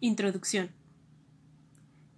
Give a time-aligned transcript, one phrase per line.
[0.00, 0.70] Introducción.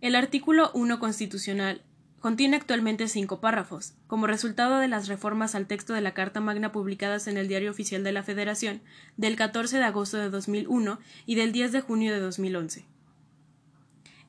[0.02, 1.80] El artículo 1 constitucional
[2.20, 6.72] contiene actualmente cinco párrafos, como resultado de las reformas al texto de la Carta Magna
[6.72, 8.82] publicadas en el Diario Oficial de la Federación
[9.16, 12.85] del 14 de agosto de 2001 y del 10 de junio de 2011.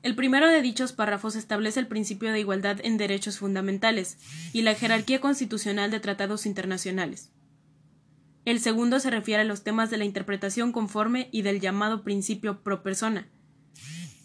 [0.02, 4.16] El primero de dichos párrafos establece el principio de igualdad en derechos fundamentales
[4.54, 7.30] y la jerarquía constitucional de tratados internacionales.
[8.46, 12.62] El segundo se refiere a los temas de la interpretación conforme y del llamado principio
[12.62, 13.28] pro persona,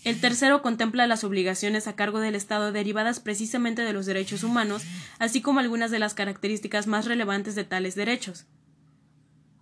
[0.07, 4.83] el tercero contempla las obligaciones a cargo del Estado derivadas precisamente de los derechos humanos,
[5.19, 8.45] así como algunas de las características más relevantes de tales derechos.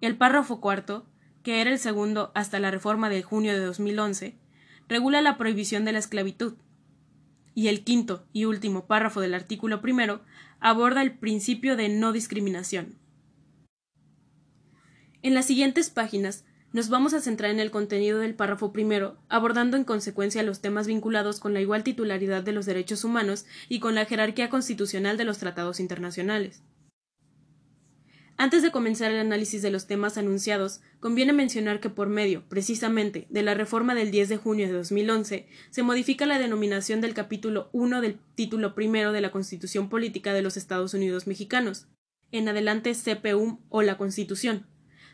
[0.02, 1.08] El párrafo cuarto,
[1.41, 4.36] que era el segundo hasta la reforma de junio de 2011,
[4.88, 6.53] regula la prohibición de la esclavitud.
[7.55, 10.22] Y el quinto y último párrafo del artículo primero
[10.59, 13.00] aborda el principio de no discriminación.
[15.23, 16.45] En las siguientes páginas
[16.76, 20.88] nos vamos a centrar en el contenido del párrafo primero, abordando en consecuencia los temas
[20.88, 25.23] vinculados con la igual titularidad de los derechos humanos y con la jerarquía constitucional de
[25.23, 26.64] los tratados internacionales.
[28.36, 33.26] Antes de comenzar el análisis de los temas anunciados, conviene mencionar que por medio, precisamente,
[33.30, 37.70] de la reforma del 10 de junio de 2011, se modifica la denominación del capítulo
[37.72, 41.88] 1 del título primero de la Constitución Política de los Estados Unidos Mexicanos,
[42.34, 44.67] en adelante CPUM o la Constitución,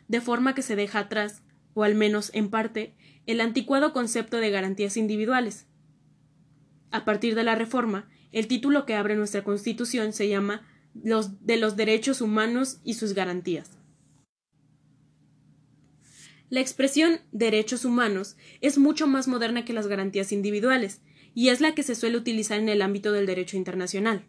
[0.07, 4.49] de forma que se deja atrás o al menos en parte, el anticuado concepto de
[4.49, 5.67] garantías individuales.
[6.91, 11.57] A partir de la reforma, el título que abre nuestra Constitución se llama los de
[11.57, 13.77] los derechos humanos y sus garantías.
[16.49, 21.01] La expresión derechos humanos es mucho más moderna que las garantías individuales,
[21.33, 24.25] y es la que se suele utilizar en el ámbito del derecho internacional.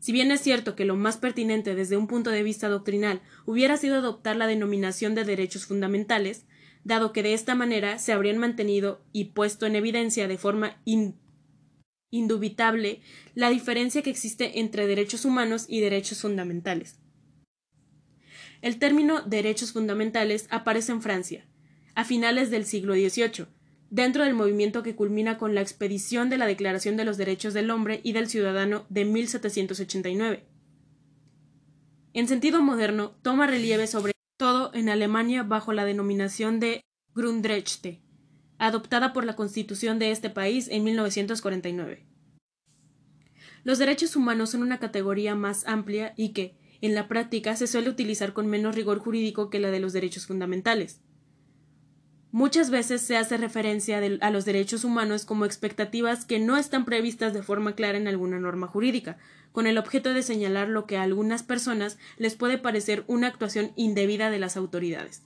[0.00, 3.76] Si bien es cierto que lo más pertinente desde un punto de vista doctrinal hubiera
[3.76, 6.46] sido adoptar la denominación de derechos fundamentales,
[6.88, 10.82] dado que de esta manera se habrían mantenido y puesto en evidencia de forma
[12.10, 13.02] indubitable
[13.34, 16.98] la diferencia que existe entre derechos humanos y derechos fundamentales.
[18.62, 21.46] El término derechos fundamentales aparece en Francia,
[21.94, 23.46] a finales del siglo XVIII,
[23.90, 27.70] dentro del movimiento que culmina con la expedición de la Declaración de los Derechos del
[27.70, 30.44] Hombre y del Ciudadano de 1789.
[32.14, 36.80] En sentido moderno, toma relieve sobre todo en Alemania bajo la denominación de
[37.14, 38.00] Grundrechte,
[38.56, 42.06] adoptada por la Constitución de este país en 1949.
[43.64, 47.90] Los derechos humanos son una categoría más amplia y que, en la práctica, se suele
[47.90, 51.02] utilizar con menos rigor jurídico que la de los derechos fundamentales.
[52.30, 57.32] Muchas veces se hace referencia a los derechos humanos como expectativas que no están previstas
[57.32, 59.16] de forma clara en alguna norma jurídica,
[59.50, 63.72] con el objeto de señalar lo que a algunas personas les puede parecer una actuación
[63.76, 65.22] indebida de las autoridades.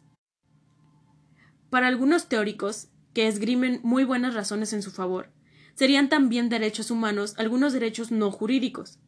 [1.71, 5.31] Para algunos teóricos, que esgrimen muy buenas razones en su favor,
[5.75, 9.01] serían también derechos humanos algunos derechos no jurídicos.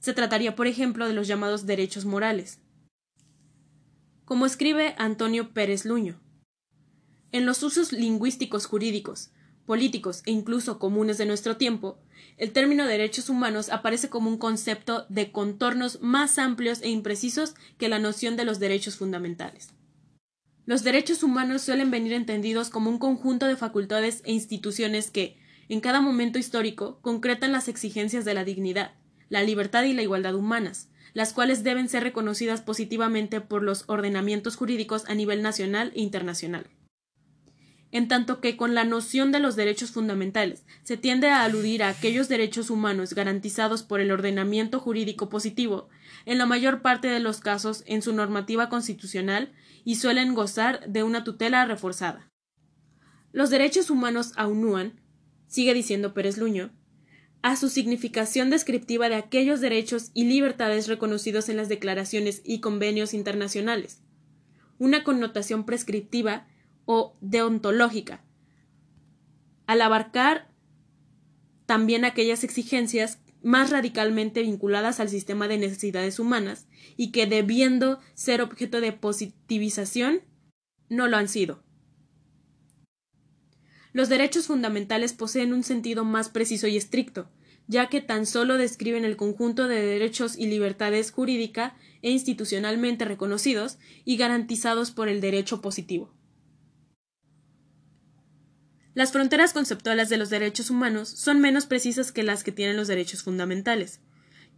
[0.00, 2.58] Se trataría, por ejemplo, de los llamados derechos morales.
[4.24, 6.20] Como escribe Antonio Pérez Luño,
[7.32, 9.30] en los usos lingüísticos jurídicos,
[9.66, 11.98] políticos e incluso comunes de nuestro tiempo,
[12.38, 17.88] el término derechos humanos aparece como un concepto de contornos más amplios e imprecisos que
[17.88, 19.68] la noción de los derechos fundamentales.
[20.66, 25.36] Los derechos humanos suelen venir entendidos como un conjunto de facultades e instituciones que,
[25.68, 28.94] en cada momento histórico, concretan las exigencias de la dignidad,
[29.28, 34.56] la libertad y la igualdad humanas, las cuales deben ser reconocidas positivamente por los ordenamientos
[34.56, 36.66] jurídicos a nivel nacional e internacional
[37.92, 41.88] en tanto que con la noción de los derechos fundamentales se tiende a aludir a
[41.88, 45.88] aquellos derechos humanos garantizados por el ordenamiento jurídico positivo,
[46.24, 49.52] en la mayor parte de los casos en su normativa constitucional
[49.84, 52.30] y suelen gozar de una tutela reforzada.
[53.32, 55.00] Los derechos humanos aunúan,
[55.46, 56.72] sigue diciendo Pérez Luño,
[57.42, 63.14] a su significación descriptiva de aquellos derechos y libertades reconocidos en las declaraciones y convenios
[63.14, 64.02] internacionales,
[64.78, 66.46] una connotación prescriptiva
[66.92, 68.24] o deontológica,
[69.68, 70.50] al abarcar
[71.64, 76.66] también aquellas exigencias más radicalmente vinculadas al sistema de necesidades humanas
[76.96, 80.22] y que debiendo ser objeto de positivización
[80.88, 81.62] no lo han sido.
[83.92, 87.30] Los derechos fundamentales poseen un sentido más preciso y estricto,
[87.68, 93.78] ya que tan solo describen el conjunto de derechos y libertades jurídica e institucionalmente reconocidos
[94.04, 96.12] y garantizados por el derecho positivo.
[99.00, 102.86] Las fronteras conceptuales de los derechos humanos son menos precisas que las que tienen los
[102.86, 104.00] derechos fundamentales.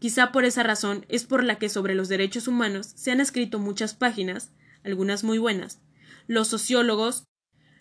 [0.01, 3.61] Quizá por esa razón es por la que sobre los derechos humanos se han escrito
[3.61, 4.51] muchas páginas,
[4.83, 5.79] algunas muy buenas.
[6.27, 7.23] Los sociólogos,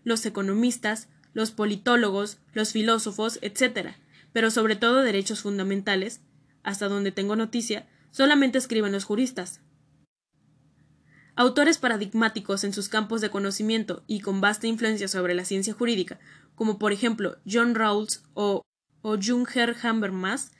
[0.04, 3.96] los economistas, los politólogos, los filósofos, etc.,
[4.32, 6.22] pero sobre todo derechos fundamentales,
[6.62, 9.62] hasta donde tengo noticia, solamente escriben los juristas.
[11.36, 16.20] Autores paradigmáticos en sus campos de conocimiento y con vasta influencia sobre la ciencia jurídica,
[16.56, 18.64] como por ejemplo John Rawls o,
[19.02, 20.52] o Junger Habermas,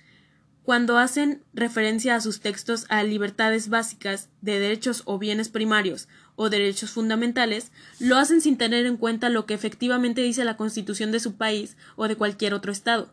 [0.64, 6.50] cuando hacen referencia a sus textos a libertades básicas de derechos o bienes primarios o
[6.50, 11.20] derechos fundamentales, lo hacen sin tener en cuenta lo que efectivamente dice la Constitución de
[11.20, 13.12] su país o de cualquier otro Estado.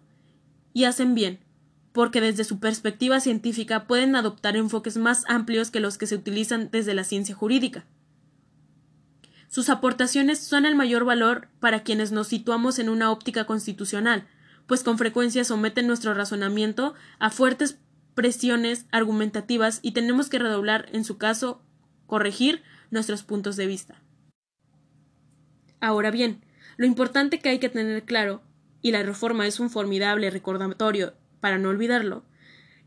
[0.75, 1.39] Y hacen bien,
[1.93, 6.69] porque desde su perspectiva científica pueden adoptar enfoques más amplios que los que se utilizan
[6.71, 7.87] desde la ciencia jurídica.
[9.49, 14.29] Sus aportaciones son el mayor valor para quienes nos situamos en una óptica constitucional,
[14.67, 17.79] pues con frecuencia someten nuestro razonamiento a fuertes
[18.15, 21.63] presiones argumentativas y tenemos que redoblar, en su caso,
[22.07, 24.03] corregir nuestros puntos de vista.
[25.81, 26.45] Ahora bien,
[26.77, 28.43] lo importante que hay que tener claro,
[28.83, 32.25] y la reforma es un formidable recordatorio para no olvidarlo,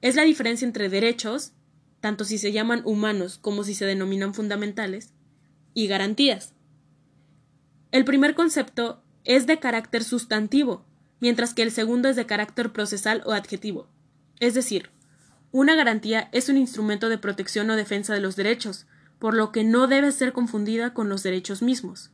[0.02, 1.54] es la diferencia entre derechos,
[2.02, 5.13] tanto si se llaman humanos como si se denominan fundamentales,
[5.74, 6.54] y garantías.
[7.92, 10.86] El primer concepto es de carácter sustantivo,
[11.20, 13.88] mientras que el segundo es de carácter procesal o adjetivo.
[14.40, 14.90] Es decir,
[15.52, 18.88] una garantía es un instrumento de protección o defensa de los derechos,
[19.20, 22.12] por lo que no debe ser confundida con los derechos mismos.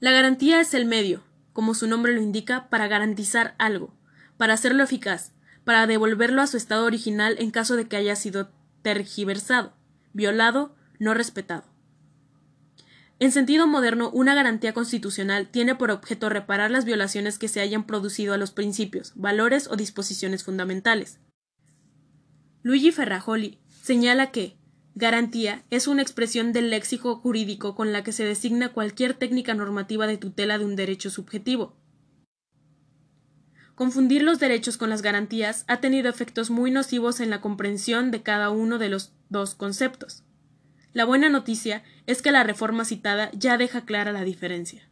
[0.00, 1.22] La garantía es el medio,
[1.52, 3.94] como su nombre lo indica, para garantizar algo,
[4.36, 5.32] para hacerlo eficaz,
[5.64, 8.50] para devolverlo a su estado original en caso de que haya sido
[8.82, 9.74] tergiversado,
[10.12, 11.64] violado, no respetado.
[13.20, 17.84] En sentido moderno, una garantía constitucional tiene por objeto reparar las violaciones que se hayan
[17.84, 21.18] producido a los principios, valores o disposiciones fundamentales.
[22.62, 24.56] Luigi Ferrajoli señala que
[24.94, 30.06] garantía es una expresión del léxico jurídico con la que se designa cualquier técnica normativa
[30.06, 31.76] de tutela de un derecho subjetivo.
[33.74, 38.22] Confundir los derechos con las garantías ha tenido efectos muy nocivos en la comprensión de
[38.22, 40.24] cada uno de los dos conceptos.
[40.98, 44.90] La buena noticia es que la reforma citada ya deja clara la diferencia.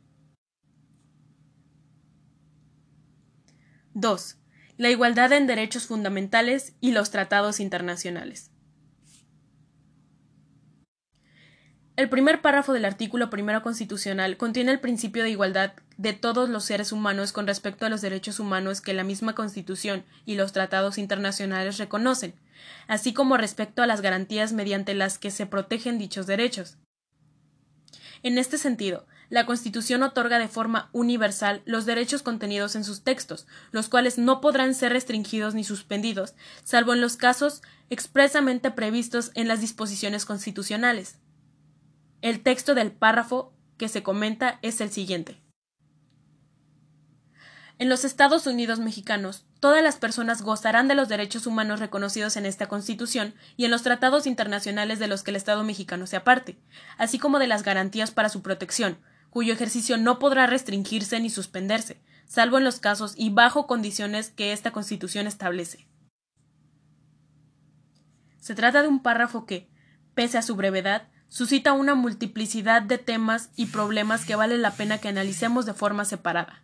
[3.94, 4.38] 2.
[4.76, 8.52] La igualdad en derechos fundamentales y los tratados internacionales.
[11.96, 16.62] El primer párrafo del artículo primero constitucional contiene el principio de igualdad de todos los
[16.64, 20.98] seres humanos con respecto a los derechos humanos que la misma Constitución y los tratados
[20.98, 22.34] internacionales reconocen,
[22.86, 26.76] así como respecto a las garantías mediante las que se protegen dichos derechos.
[28.22, 33.46] En este sentido, la Constitución otorga de forma universal los derechos contenidos en sus textos,
[33.70, 39.48] los cuales no podrán ser restringidos ni suspendidos, salvo en los casos expresamente previstos en
[39.48, 41.16] las disposiciones constitucionales.
[42.22, 45.42] El texto del párrafo que se comenta es el siguiente.
[47.78, 52.46] En los Estados Unidos mexicanos, todas las personas gozarán de los derechos humanos reconocidos en
[52.46, 56.58] esta Constitución y en los tratados internacionales de los que el Estado mexicano se aparte,
[56.96, 58.96] así como de las garantías para su protección,
[59.28, 64.54] cuyo ejercicio no podrá restringirse ni suspenderse, salvo en los casos y bajo condiciones que
[64.54, 65.86] esta Constitución establece.
[68.40, 69.68] Se trata de un párrafo que,
[70.14, 74.98] pese a su brevedad, suscita una multiplicidad de temas y problemas que vale la pena
[74.98, 76.62] que analicemos de forma separada.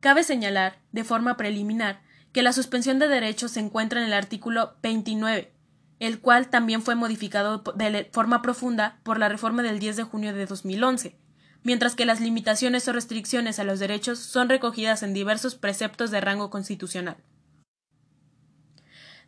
[0.00, 4.76] Cabe señalar, de forma preliminar, que la suspensión de derechos se encuentra en el artículo
[4.82, 5.52] 29,
[6.00, 10.34] el cual también fue modificado de forma profunda por la reforma del 10 de junio
[10.34, 11.16] de 2011,
[11.62, 16.20] mientras que las limitaciones o restricciones a los derechos son recogidas en diversos preceptos de
[16.20, 17.18] rango constitucional.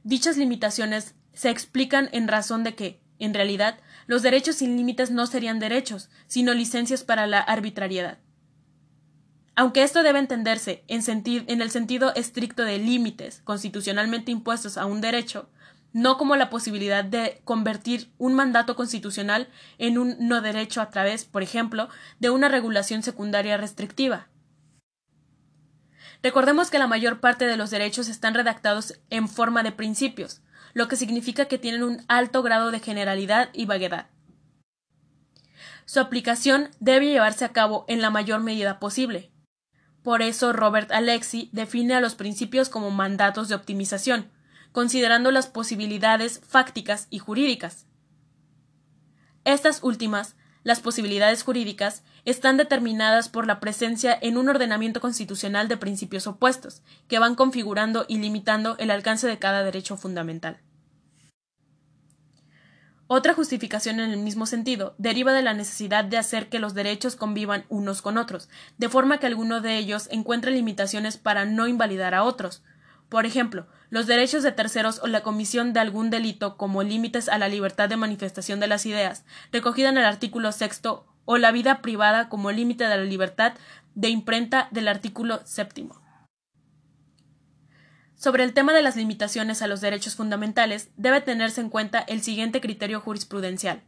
[0.03, 5.27] Dichas limitaciones se explican en razón de que, en realidad, los derechos sin límites no
[5.27, 8.19] serían derechos, sino licencias para la arbitrariedad.
[9.57, 15.49] Aunque esto debe entenderse en, el sentido estricto de límites constitucionalmente impuestos a un derecho,
[15.93, 21.25] no como la posibilidad de convertir un mandato constitucional en un no derecho a través,
[21.25, 24.27] por ejemplo, de una regulación secundaria restrictiva.
[26.21, 30.41] Recordemos que la mayor parte de los derechos están redactados en forma de principios,
[30.75, 34.09] lo que significa que tienen un alto grado de generalidad y vaguedad.
[35.87, 39.31] Su aplicación debe llevarse a cabo en la mayor medida posible.
[40.03, 44.31] Por eso Robert Alexi define a los principios como mandatos de optimización,
[44.73, 47.87] considerando las posibilidades fácticas y jurídicas.
[49.45, 55.77] Estas últimas, las posibilidades jurídicas, están determinadas por la presencia en un ordenamiento constitucional de
[55.77, 60.64] principios opuestos, que van configurando y limitando el alcance de cada derecho fundamental.
[63.17, 67.15] Otra justificación en el mismo sentido deriva de la necesidad de hacer que los derechos
[67.15, 72.13] convivan unos con otros, de forma que alguno de ellos encuentre limitaciones para no invalidar
[72.13, 72.65] a otros.
[73.09, 77.39] Por ejemplo, los derechos de terceros o la comisión de algún delito como límites a
[77.39, 81.83] la libertad de manifestación de las ideas, recogida en el artículo sexto, o la vida
[81.83, 83.53] privada como límite de la libertad
[83.95, 86.04] de imprenta del artículo séptimo.
[88.25, 92.23] Sobre el tema de las limitaciones a los derechos fundamentales, debe tenerse en cuenta el
[92.23, 93.83] siguiente criterio jurisprudencial.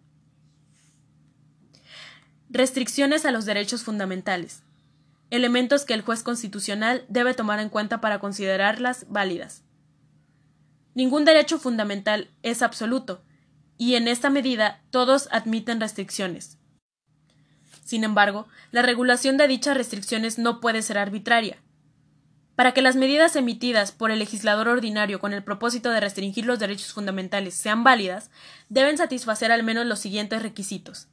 [2.50, 4.62] Restricciones a los derechos fundamentales.
[5.30, 9.62] Elementos que el juez constitucional debe tomar en cuenta para considerarlas válidas.
[10.94, 13.22] Ningún derecho fundamental es absoluto,
[13.78, 16.58] y en esta medida todos admiten restricciones.
[17.86, 21.56] Sin embargo, la regulación de dichas restricciones no puede ser arbitraria.
[22.56, 26.58] Para que las medidas emitidas por el legislador ordinario con el propósito de restringir los
[26.58, 28.30] derechos fundamentales sean válidas,
[28.70, 31.08] deben satisfacer al menos los siguientes requisitos.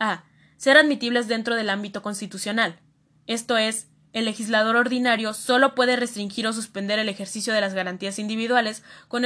[0.00, 0.24] A.
[0.56, 2.80] Ser admitibles dentro del ámbito constitucional.
[3.28, 8.18] Esto es, el legislador ordinario solo puede restringir o suspender el ejercicio de las garantías
[8.18, 9.24] individuales con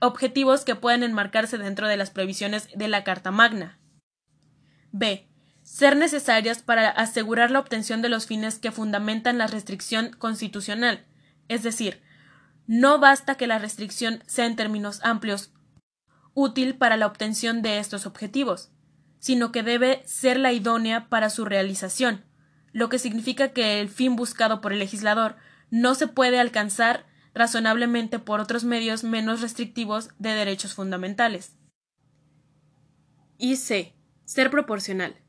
[0.00, 3.78] objetivos que pueden enmarcarse dentro de las previsiones de la Carta Magna.
[4.90, 5.27] B
[5.68, 11.04] ser necesarias para asegurar la obtención de los fines que fundamentan la restricción constitucional.
[11.46, 12.00] Es decir,
[12.66, 15.52] no basta que la restricción sea en términos amplios
[16.32, 18.70] útil para la obtención de estos objetivos,
[19.18, 22.24] sino que debe ser la idónea para su realización,
[22.72, 25.36] lo que significa que el fin buscado por el legislador
[25.70, 31.52] no se puede alcanzar razonablemente por otros medios menos restrictivos de derechos fundamentales.
[33.36, 33.94] Y C.
[34.24, 35.27] Ser proporcional.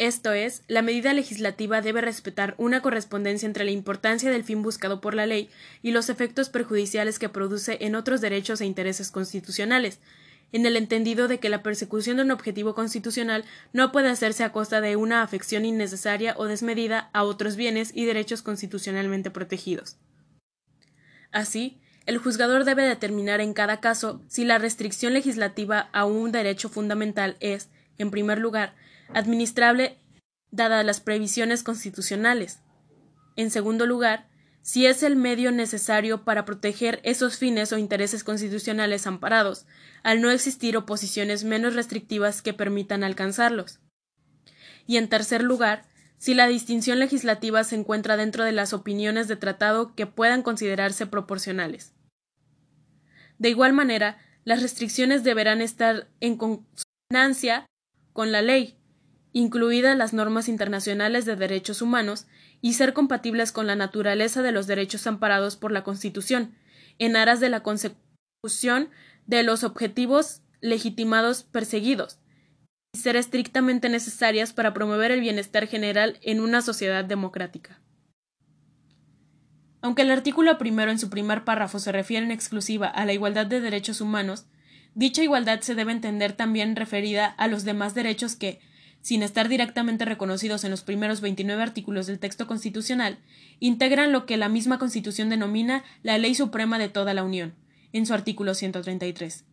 [0.00, 5.02] Esto es, la medida legislativa debe respetar una correspondencia entre la importancia del fin buscado
[5.02, 5.50] por la ley
[5.82, 10.00] y los efectos perjudiciales que produce en otros derechos e intereses constitucionales,
[10.52, 14.52] en el entendido de que la persecución de un objetivo constitucional no puede hacerse a
[14.52, 19.98] costa de una afección innecesaria o desmedida a otros bienes y derechos constitucionalmente protegidos.
[21.30, 26.70] Así, el juzgador debe determinar en cada caso si la restricción legislativa a un derecho
[26.70, 28.74] fundamental es, en primer lugar,
[29.14, 29.98] administrable
[30.50, 32.60] dadas las previsiones constitucionales.
[33.36, 34.28] En segundo lugar,
[34.62, 39.66] si es el medio necesario para proteger esos fines o intereses constitucionales amparados,
[40.02, 43.80] al no existir oposiciones menos restrictivas que permitan alcanzarlos.
[44.86, 45.84] Y en tercer lugar,
[46.18, 51.06] si la distinción legislativa se encuentra dentro de las opiniones de tratado que puedan considerarse
[51.06, 51.94] proporcionales.
[53.38, 57.64] De igual manera, las restricciones deberán estar en consonancia
[58.12, 58.76] con la ley,
[59.32, 62.26] incluidas las normas internacionales de derechos humanos,
[62.60, 66.54] y ser compatibles con la naturaleza de los derechos amparados por la Constitución,
[66.98, 68.90] en aras de la consecución
[69.26, 72.18] de los objetivos legitimados perseguidos,
[72.92, 77.80] y ser estrictamente necesarias para promover el bienestar general en una sociedad democrática.
[79.82, 83.46] Aunque el artículo primero en su primer párrafo se refiere en exclusiva a la igualdad
[83.46, 84.46] de derechos humanos,
[84.94, 88.60] dicha igualdad se debe entender también referida a los demás derechos que,
[89.02, 93.18] sin estar directamente reconocidos en los primeros 29 artículos del texto constitucional,
[93.58, 97.54] integran lo que la misma Constitución denomina la Ley Suprema de toda la Unión,
[97.92, 99.44] en su artículo 133.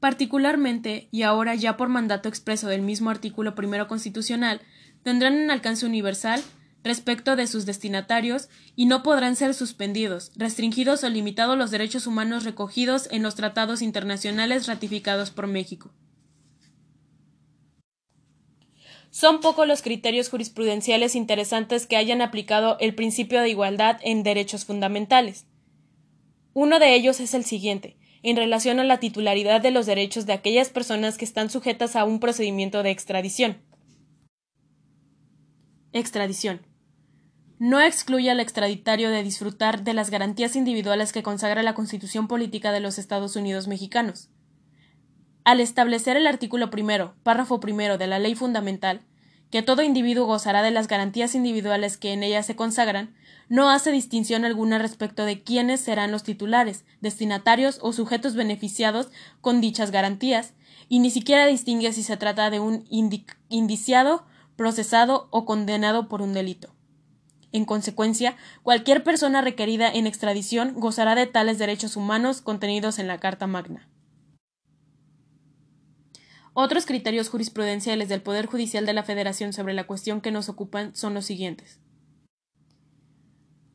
[0.00, 4.60] Particularmente, y ahora ya por mandato expreso del mismo artículo primero constitucional,
[5.04, 6.42] tendrán un alcance universal
[6.82, 12.42] respecto de sus destinatarios y no podrán ser suspendidos, restringidos o limitados los derechos humanos
[12.44, 15.92] recogidos en los tratados internacionales ratificados por México.
[19.12, 24.64] Son pocos los criterios jurisprudenciales interesantes que hayan aplicado el principio de igualdad en derechos
[24.64, 25.46] fundamentales.
[26.54, 30.32] Uno de ellos es el siguiente, en relación a la titularidad de los derechos de
[30.32, 33.58] aquellas personas que están sujetas a un procedimiento de extradición.
[35.92, 36.66] Extradición.
[37.58, 42.72] No excluye al extraditario de disfrutar de las garantías individuales que consagra la Constitución Política
[42.72, 44.30] de los Estados Unidos mexicanos.
[45.44, 49.02] Al establecer el artículo primero, párrafo primero de la ley fundamental,
[49.50, 53.14] que todo individuo gozará de las garantías individuales que en ella se consagran,
[53.48, 59.08] no hace distinción alguna respecto de quiénes serán los titulares, destinatarios o sujetos beneficiados
[59.40, 60.54] con dichas garantías,
[60.88, 62.84] y ni siquiera distingue si se trata de un
[63.48, 64.24] indiciado,
[64.56, 66.74] procesado o condenado por un delito.
[67.50, 73.18] En consecuencia, cualquier persona requerida en extradición gozará de tales derechos humanos contenidos en la
[73.18, 73.91] Carta Magna.
[76.54, 80.94] Otros criterios jurisprudenciales del Poder Judicial de la Federación sobre la cuestión que nos ocupan
[80.94, 81.80] son los siguientes.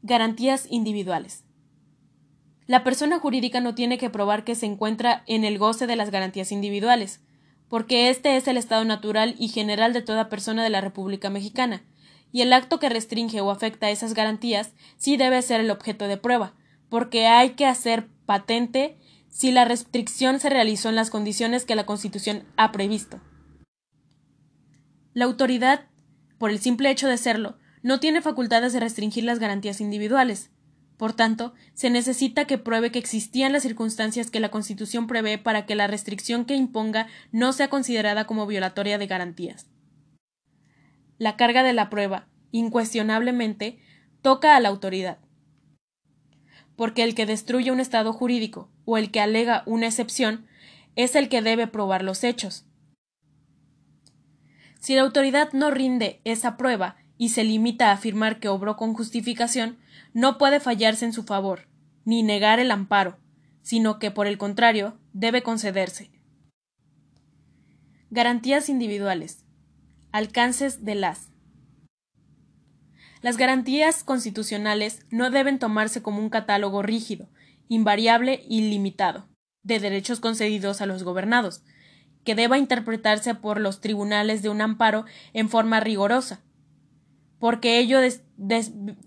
[0.03, 1.43] Garantías individuales.
[2.67, 6.11] La persona jurídica no tiene que probar que se encuentra en el goce de las
[6.11, 7.21] garantías individuales,
[7.67, 11.83] porque este es el estado natural y general de toda persona de la República Mexicana,
[12.31, 16.17] y el acto que restringe o afecta esas garantías sí debe ser el objeto de
[16.17, 16.53] prueba,
[16.89, 18.99] porque hay que hacer patente
[19.37, 23.21] si la restricción se realizó en las condiciones que la Constitución ha previsto.
[25.13, 25.85] La autoridad,
[26.39, 30.49] por el simple hecho de serlo, no tiene facultades de restringir las garantías individuales.
[30.97, 35.67] Por tanto, se necesita que pruebe que existían las circunstancias que la Constitución prevé para
[35.67, 39.67] que la restricción que imponga no sea considerada como violatoria de garantías.
[41.19, 43.77] La carga de la prueba, incuestionablemente,
[44.23, 45.19] toca a la autoridad
[46.77, 50.47] porque el que destruye un estado jurídico o el que alega una excepción
[50.95, 52.65] es el que debe probar los hechos.
[54.79, 58.93] Si la autoridad no rinde esa prueba y se limita a afirmar que obró con
[58.93, 59.77] justificación,
[60.13, 61.67] no puede fallarse en su favor,
[62.05, 63.17] ni negar el amparo,
[63.63, 66.11] sino que, por el contrario, debe concederse.
[68.11, 69.45] Garantías individuales.
[70.11, 71.31] Alcances de las.
[73.21, 77.29] Las garantías constitucionales no deben tomarse como un catálogo rígido,
[77.67, 79.27] invariable y limitado,
[79.63, 81.63] de derechos concedidos a los gobernados,
[82.23, 86.41] que deba interpretarse por los tribunales de un amparo en forma rigorosa,
[87.39, 87.99] porque ello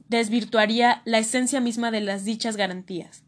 [0.08, 3.24] desvirtuaría la esencia misma de las dichas garantías.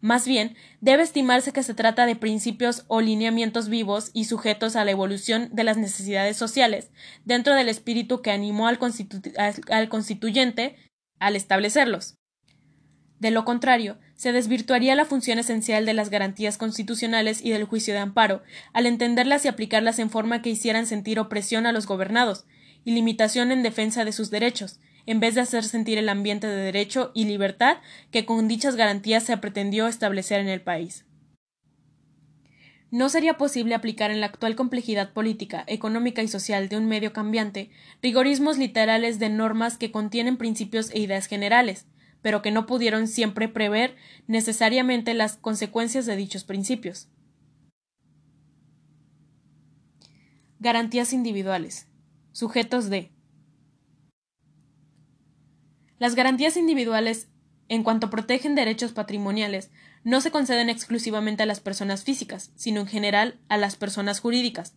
[0.00, 4.84] Más bien, debe estimarse que se trata de principios o lineamientos vivos y sujetos a
[4.84, 6.90] la evolución de las necesidades sociales,
[7.24, 10.76] dentro del espíritu que animó al, constituyente
[11.18, 12.14] al establecerlos.
[13.18, 17.92] De lo contrario, se desvirtuaría la función esencial de las garantías constitucionales y del juicio
[17.92, 22.46] de amparo, al entenderlas y aplicarlas en forma que hicieran sentir opresión a los gobernados,
[22.84, 24.78] y limitación en defensa de sus derechos,
[25.08, 27.78] en vez de hacer sentir el ambiente de derecho y libertad
[28.10, 31.06] que con dichas garantías se pretendió establecer en el país.
[32.90, 37.14] No sería posible aplicar en la actual complejidad política, económica y social de un medio
[37.14, 37.70] cambiante
[38.02, 41.86] rigorismos literales de normas que contienen principios e ideas generales,
[42.20, 47.08] pero que no pudieron siempre prever necesariamente las consecuencias de dichos principios.
[50.60, 51.86] Garantías individuales.
[52.32, 53.10] Sujetos de
[55.98, 57.28] las garantías individuales,
[57.68, 59.70] en cuanto protegen derechos patrimoniales,
[60.04, 64.74] no se conceden exclusivamente a las personas físicas, sino en general a las personas jurídicas,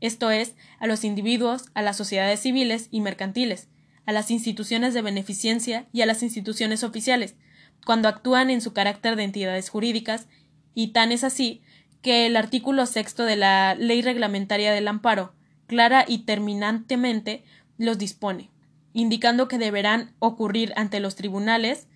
[0.00, 3.68] esto es, a los individuos, a las sociedades civiles y mercantiles,
[4.06, 7.34] a las instituciones de beneficencia y a las instituciones oficiales,
[7.84, 10.28] cuando actúan en su carácter de entidades jurídicas,
[10.74, 11.62] y tan es así
[12.02, 15.34] que el artículo sexto de la Ley Reglamentaria del Amparo,
[15.66, 17.44] clara y terminantemente,
[17.78, 18.50] los dispone
[18.92, 21.88] indicando que deberán ocurrir ante los tribunales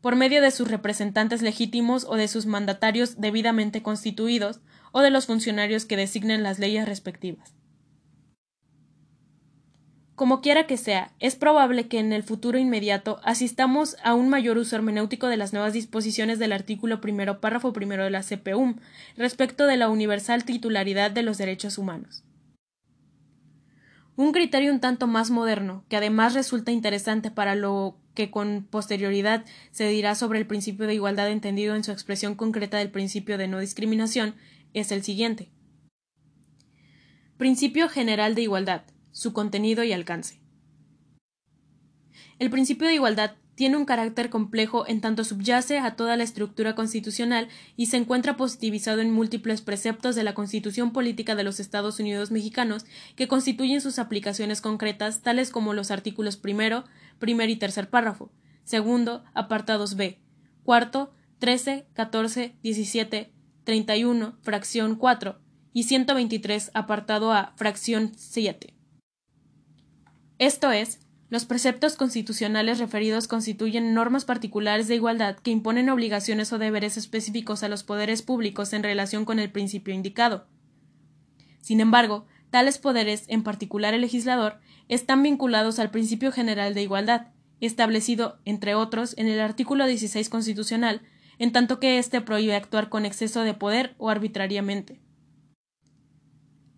[0.00, 4.60] por medio de sus representantes legítimos o de sus mandatarios debidamente constituidos
[4.92, 7.56] o de los funcionarios que designen las leyes respectivas.
[10.16, 14.56] Como quiera que sea, es probable que en el futuro inmediato asistamos a un mayor
[14.56, 18.76] uso hermenéutico de las nuevas disposiciones del artículo primero párrafo primero de la CPUM
[19.18, 22.25] respecto de la universal titularidad de los derechos humanos.
[24.16, 29.44] Un criterio un tanto más moderno, que además resulta interesante para lo que con posterioridad
[29.72, 33.46] se dirá sobre el principio de igualdad entendido en su expresión concreta del principio de
[33.46, 34.34] no discriminación,
[34.72, 35.50] es el siguiente.
[37.36, 40.40] Principio general de igualdad, su contenido y alcance.
[42.38, 46.74] El principio de igualdad tiene un carácter complejo en tanto subyace a toda la estructura
[46.74, 51.98] constitucional y se encuentra positivizado en múltiples preceptos de la Constitución Política de los Estados
[51.98, 52.84] Unidos mexicanos
[53.16, 56.84] que constituyen sus aplicaciones concretas, tales como los artículos primero,
[57.18, 58.30] primer y tercer párrafo,
[58.62, 60.20] segundo, apartados B,
[60.62, 63.32] cuarto, 13, 14, 17,
[63.64, 65.40] 31, fracción 4
[65.72, 68.74] y 123, apartado A, fracción 7.
[70.38, 76.58] Esto es, los preceptos constitucionales referidos constituyen normas particulares de igualdad que imponen obligaciones o
[76.58, 80.46] deberes específicos a los poderes públicos en relación con el principio indicado.
[81.60, 87.28] Sin embargo, tales poderes, en particular el legislador, están vinculados al principio general de igualdad,
[87.60, 91.02] establecido, entre otros, en el artículo 16 constitucional,
[91.38, 95.00] en tanto que éste prohíbe actuar con exceso de poder o arbitrariamente.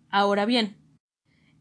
[0.09, 0.77] Ahora bien,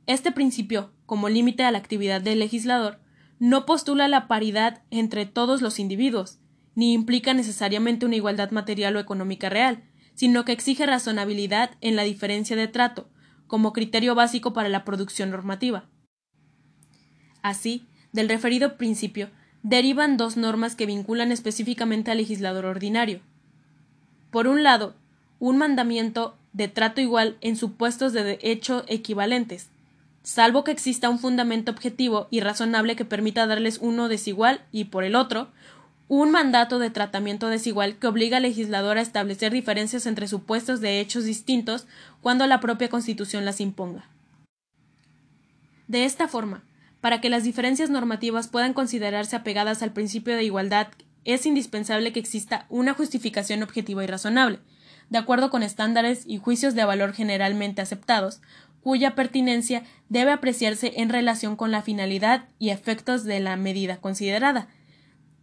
[0.07, 3.01] este principio, como límite a la actividad del legislador,
[3.39, 6.39] no postula la paridad entre todos los individuos,
[6.75, 9.83] ni implica necesariamente una igualdad material o económica real,
[10.15, 13.09] sino que exige razonabilidad en la diferencia de trato,
[13.47, 15.89] como criterio básico para la producción normativa.
[17.41, 19.31] Así, del referido principio
[19.63, 23.21] derivan dos normas que vinculan específicamente al legislador ordinario.
[24.31, 24.95] Por un lado,
[25.39, 29.71] un mandamiento de trato igual en supuestos de hecho equivalentes,
[30.23, 35.05] salvo que exista un fundamento objetivo y razonable que permita darles uno desigual y, por
[35.05, 35.49] el otro,
[36.09, 41.01] un mandato de tratamiento desigual que obliga al legislador a establecer diferencias entre supuestos de
[41.01, 41.87] hechos distintos
[42.23, 44.09] cuando la propia Constitución las imponga.
[45.87, 46.63] De esta forma,
[47.01, 50.89] para que las diferencias normativas puedan considerarse apegadas al principio de igualdad,
[51.25, 54.61] es indispensable que exista una justificación objetiva y razonable,
[55.11, 58.41] de acuerdo con estándares y juicios de valor generalmente aceptados,
[58.89, 64.71] cuya pertinencia debe apreciarse en relación con la finalidad y efectos de la medida considerada,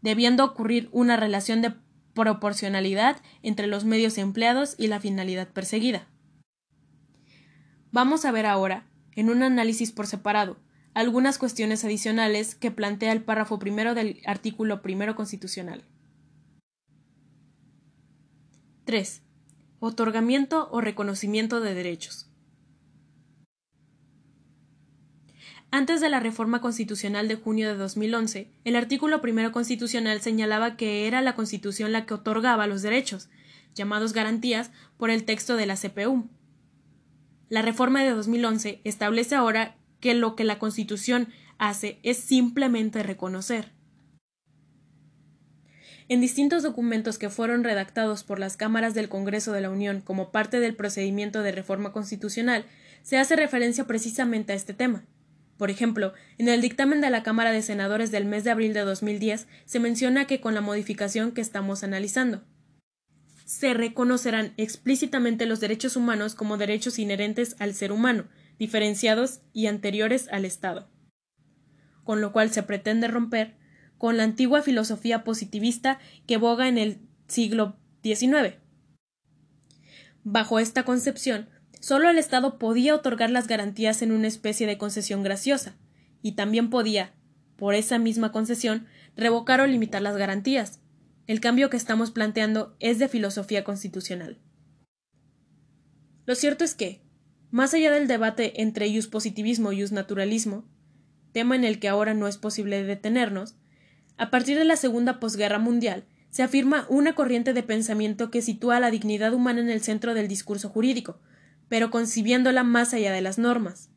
[0.01, 1.75] debiendo ocurrir una relación de
[2.15, 6.07] proporcionalidad entre los medios empleados y la finalidad perseguida.
[7.91, 10.57] Vamos a ver ahora, en un análisis por separado,
[10.95, 15.83] algunas cuestiones adicionales que plantea el párrafo primero del artículo primero constitucional.
[18.85, 19.21] 3.
[19.77, 22.24] Otorgamiento o reconocimiento de derechos.
[25.71, 31.07] Antes de la reforma constitucional de junio de 2011, el artículo primero constitucional señalaba que
[31.07, 33.29] era la Constitución la que otorgaba los derechos,
[33.73, 36.29] llamados garantías, por el texto de la CPU.
[37.49, 43.73] La reforma de 2011 establece ahora que lo que la Constitución hace es simplemente reconocer.
[46.07, 50.31] En distintos documentos que fueron redactados por las cámaras del Congreso de la Unión como
[50.31, 52.65] parte del procedimiento de reforma constitucional,
[53.01, 55.03] se hace referencia precisamente a este tema.
[55.57, 58.81] Por ejemplo, en el dictamen de la Cámara de Senadores del mes de abril de
[58.81, 62.43] 2010 se menciona que con la modificación que estamos analizando
[63.45, 68.25] se reconocerán explícitamente los derechos humanos como derechos inherentes al ser humano,
[68.57, 70.89] diferenciados y anteriores al Estado.
[72.03, 73.55] Con lo cual se pretende romper
[73.97, 78.55] con la antigua filosofía positivista que boga en el siglo XIX.
[80.23, 81.47] Bajo esta concepción,
[81.85, 85.75] Solo el Estado podía otorgar las garantías en una especie de concesión graciosa,
[86.23, 87.13] y también podía,
[87.57, 90.79] por esa misma concesión, revocar o limitar las garantías.
[91.27, 94.39] El cambio que estamos planteando es de filosofía constitucional.
[96.25, 97.03] Lo cierto es que,
[97.51, 100.65] más allá del debate entre positivismo y naturalismo,
[101.33, 103.57] tema en el que ahora no es posible detenernos,
[104.17, 108.79] a partir de la segunda posguerra mundial se afirma una corriente de pensamiento que sitúa
[108.79, 111.19] la dignidad humana en el centro del discurso jurídico,
[111.69, 113.89] pero concibiéndola más allá de las normas.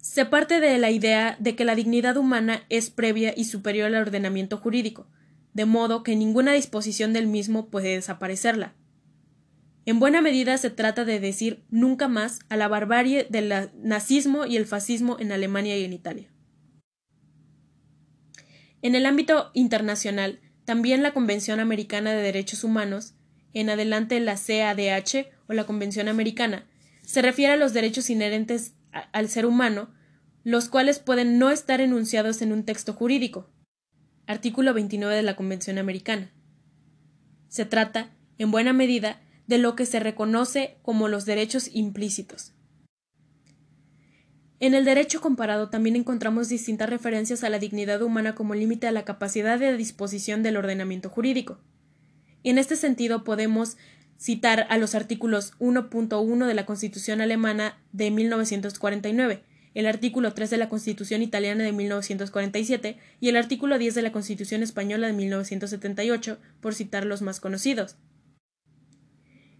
[0.00, 4.02] Se parte de la idea de que la dignidad humana es previa y superior al
[4.02, 5.08] ordenamiento jurídico,
[5.54, 8.74] de modo que ninguna disposición del mismo puede desaparecerla.
[9.86, 14.56] En buena medida se trata de decir nunca más a la barbarie del nazismo y
[14.56, 16.30] el fascismo en Alemania y en Italia.
[18.82, 23.14] En el ámbito internacional, también la Convención Americana de Derechos Humanos,
[23.52, 26.66] en adelante la CADH, o la Convención Americana,
[27.02, 28.74] se refiere a los derechos inherentes
[29.12, 29.92] al ser humano,
[30.42, 33.50] los cuales pueden no estar enunciados en un texto jurídico.
[34.26, 36.32] Artículo 29 de la Convención Americana.
[37.48, 42.54] Se trata, en buena medida, de lo que se reconoce como los derechos implícitos.
[44.60, 48.92] En el derecho comparado también encontramos distintas referencias a la dignidad humana como límite a
[48.92, 51.58] la capacidad de disposición del ordenamiento jurídico.
[52.44, 53.76] En este sentido podemos
[54.18, 60.56] citar a los artículos 1.1 de la Constitución alemana de 1949, el artículo 3 de
[60.56, 66.38] la Constitución italiana de 1947 y el artículo 10 de la Constitución española de 1978,
[66.60, 67.96] por citar los más conocidos.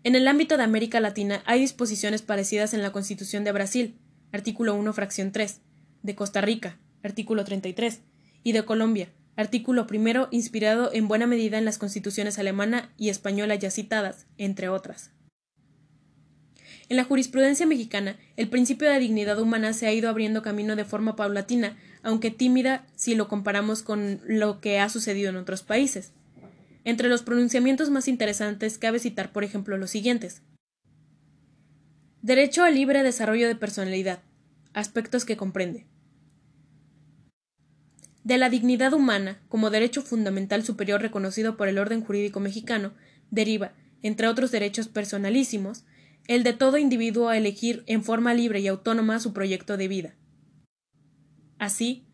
[0.04, 3.98] En el ámbito de América Latina hay disposiciones parecidas en la Constitución de Brasil,
[4.32, 5.62] artículo 1, fracción 3,
[6.02, 8.02] de Costa Rica, artículo 33,
[8.42, 13.54] y de Colombia, artículo primero inspirado en buena medida en las constituciones alemana y española
[13.54, 15.10] ya citadas, entre otras.
[16.88, 20.84] En la jurisprudencia mexicana, el principio de dignidad humana se ha ido abriendo camino de
[20.84, 26.12] forma paulatina, aunque tímida si lo comparamos con lo que ha sucedido en otros países.
[26.84, 30.42] Entre los pronunciamientos más interesantes cabe citar, por ejemplo, los siguientes.
[32.20, 34.20] Derecho al libre desarrollo de personalidad.
[34.74, 35.86] Aspectos que comprende
[38.24, 42.94] de la dignidad humana como derecho fundamental superior reconocido por el orden jurídico mexicano,
[43.30, 45.84] deriva, entre otros derechos personalísimos,
[46.26, 50.14] el de todo individuo a elegir en forma libre y autónoma su proyecto de vida.
[51.58, 52.06] Así,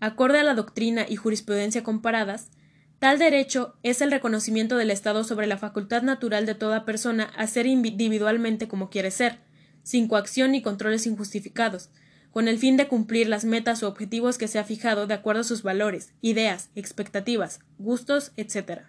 [0.00, 2.50] acorde a la doctrina y jurisprudencia comparadas,
[2.98, 7.46] tal derecho es el reconocimiento del Estado sobre la facultad natural de toda persona a
[7.46, 9.38] ser individualmente como quiere ser,
[9.82, 11.90] sin coacción ni controles injustificados,
[12.38, 15.40] con el fin de cumplir las metas o objetivos que se ha fijado de acuerdo
[15.40, 18.82] a sus valores, ideas, expectativas, gustos, etc.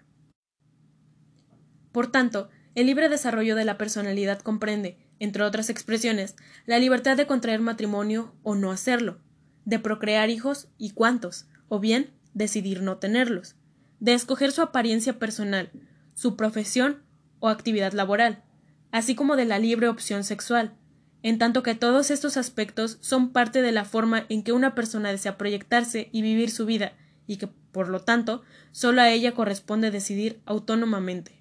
[1.90, 7.26] Por tanto, el libre desarrollo de la personalidad comprende, entre otras expresiones, la libertad de
[7.26, 9.18] contraer matrimonio o no hacerlo,
[9.64, 13.56] de procrear hijos y cuántos, o bien decidir no tenerlos,
[13.98, 15.72] de escoger su apariencia personal,
[16.14, 17.02] su profesión
[17.40, 18.44] o actividad laboral,
[18.92, 20.76] así como de la libre opción sexual,
[21.22, 25.10] en tanto que todos estos aspectos son parte de la forma en que una persona
[25.10, 26.92] desea proyectarse y vivir su vida,
[27.26, 31.40] y que, por lo tanto, solo a ella corresponde decidir autónomamente.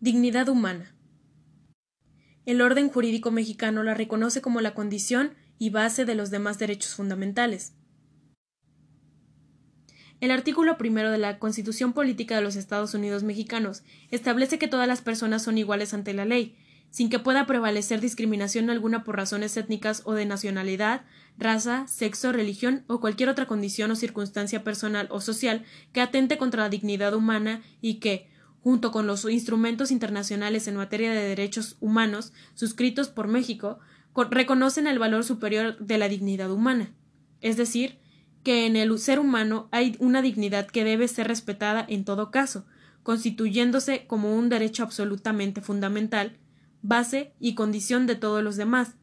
[0.00, 0.94] Dignidad humana.
[2.46, 6.94] El orden jurídico mexicano la reconoce como la condición y base de los demás derechos
[6.94, 7.74] fundamentales.
[10.24, 14.88] El artículo primero de la Constitución Política de los Estados Unidos Mexicanos establece que todas
[14.88, 16.56] las personas son iguales ante la ley,
[16.88, 21.04] sin que pueda prevalecer discriminación alguna por razones étnicas o de nacionalidad,
[21.36, 26.62] raza, sexo, religión o cualquier otra condición o circunstancia personal o social que atente contra
[26.62, 28.30] la dignidad humana y que,
[28.62, 33.78] junto con los instrumentos internacionales en materia de derechos humanos suscritos por México,
[34.30, 36.94] reconocen el valor superior de la dignidad humana,
[37.42, 37.98] es decir,
[38.44, 42.66] que en el ser humano hay una dignidad que debe ser respetada en todo caso,
[43.02, 46.38] constituyéndose como un derecho absolutamente fundamental,
[46.82, 48.94] base y condición de todos los demás,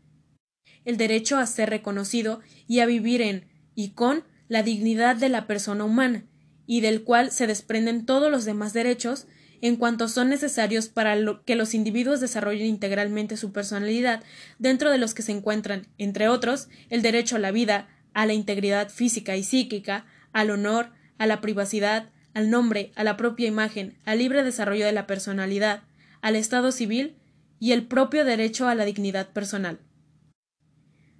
[0.85, 5.47] el derecho a ser reconocido y a vivir en y con la dignidad de la
[5.47, 6.25] persona humana,
[6.65, 9.27] y del cual se desprenden todos los demás derechos
[9.61, 14.23] en cuanto son necesarios para que los individuos desarrollen integralmente su personalidad,
[14.57, 18.33] dentro de los que se encuentran, entre otros, el derecho a la vida, a la
[18.33, 23.97] integridad física y psíquica, al honor, a la privacidad, al nombre, a la propia imagen,
[24.05, 25.83] al libre desarrollo de la personalidad,
[26.21, 27.15] al estado civil
[27.59, 29.79] y el propio derecho a la dignidad personal.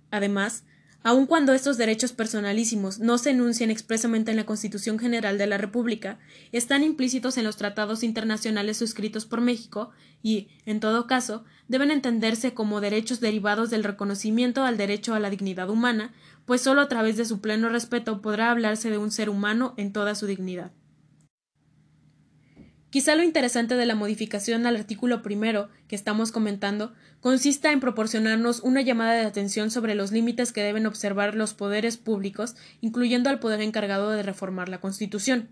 [0.10, 0.64] Además,
[1.04, 5.58] aun cuando estos derechos personalísimos no se enuncian expresamente en la Constitución General de la
[5.58, 6.20] República,
[6.52, 12.54] están implícitos en los tratados internacionales suscritos por México y, en todo caso, deben entenderse
[12.54, 16.14] como derechos derivados del reconocimiento al derecho a la dignidad humana,
[16.46, 19.94] pues sólo a través de su pleno respeto podrá hablarse de un ser humano en
[19.94, 20.72] toda su dignidad.
[22.92, 28.60] Quizá lo interesante de la modificación al artículo primero que estamos comentando consista en proporcionarnos
[28.60, 33.40] una llamada de atención sobre los límites que deben observar los poderes públicos, incluyendo al
[33.40, 35.50] poder encargado de reformar la Constitución.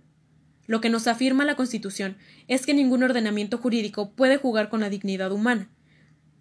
[0.68, 2.18] Lo que nos afirma la Constitución
[2.50, 5.70] es que ningún ordenamiento jurídico puede jugar con la dignidad humana,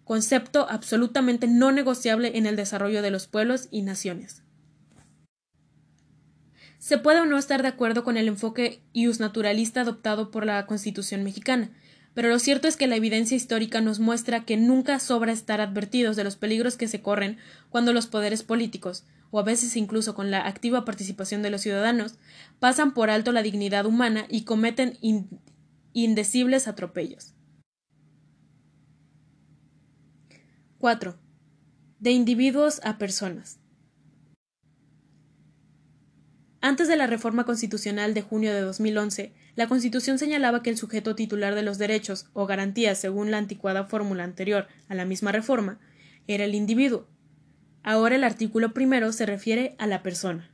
[0.08, 4.42] concepto absolutamente no negociable en el desarrollo de los pueblos y naciones.
[6.78, 8.80] Se puede o no estar de acuerdo con el enfoque
[9.18, 11.72] naturalista adoptado por la Constitución mexicana,
[12.14, 16.16] pero lo cierto es que la evidencia histórica nos muestra que nunca sobra estar advertidos
[16.16, 17.36] de los peligros que se corren
[17.68, 22.14] cuando los poderes políticos, o a veces incluso con la activa participación de los ciudadanos,
[22.60, 24.96] pasan por alto la dignidad humana y cometen
[25.92, 27.34] indecibles atropellos.
[30.78, 31.18] 4.
[31.98, 33.58] De individuos a personas.
[36.60, 41.16] Antes de la reforma constitucional de junio de 2011, la Constitución señalaba que el sujeto
[41.16, 45.80] titular de los derechos o garantías según la anticuada fórmula anterior a la misma reforma
[46.28, 47.08] era el individuo.
[47.82, 50.48] Ahora el artículo primero se refiere a la persona.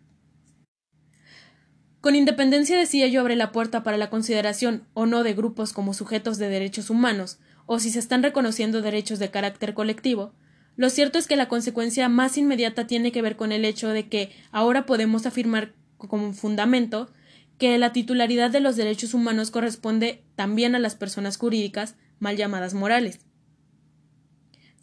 [2.00, 5.74] Con independencia de si ello abre la puerta para la consideración o no de grupos
[5.74, 10.32] como sujetos de derechos humanos, o si se están reconociendo derechos de carácter colectivo,
[10.76, 14.08] lo cierto es que la consecuencia más inmediata tiene que ver con el hecho de
[14.08, 17.10] que ahora podemos afirmar como fundamento
[17.58, 22.74] que la titularidad de los derechos humanos corresponde también a las personas jurídicas mal llamadas
[22.74, 23.20] morales.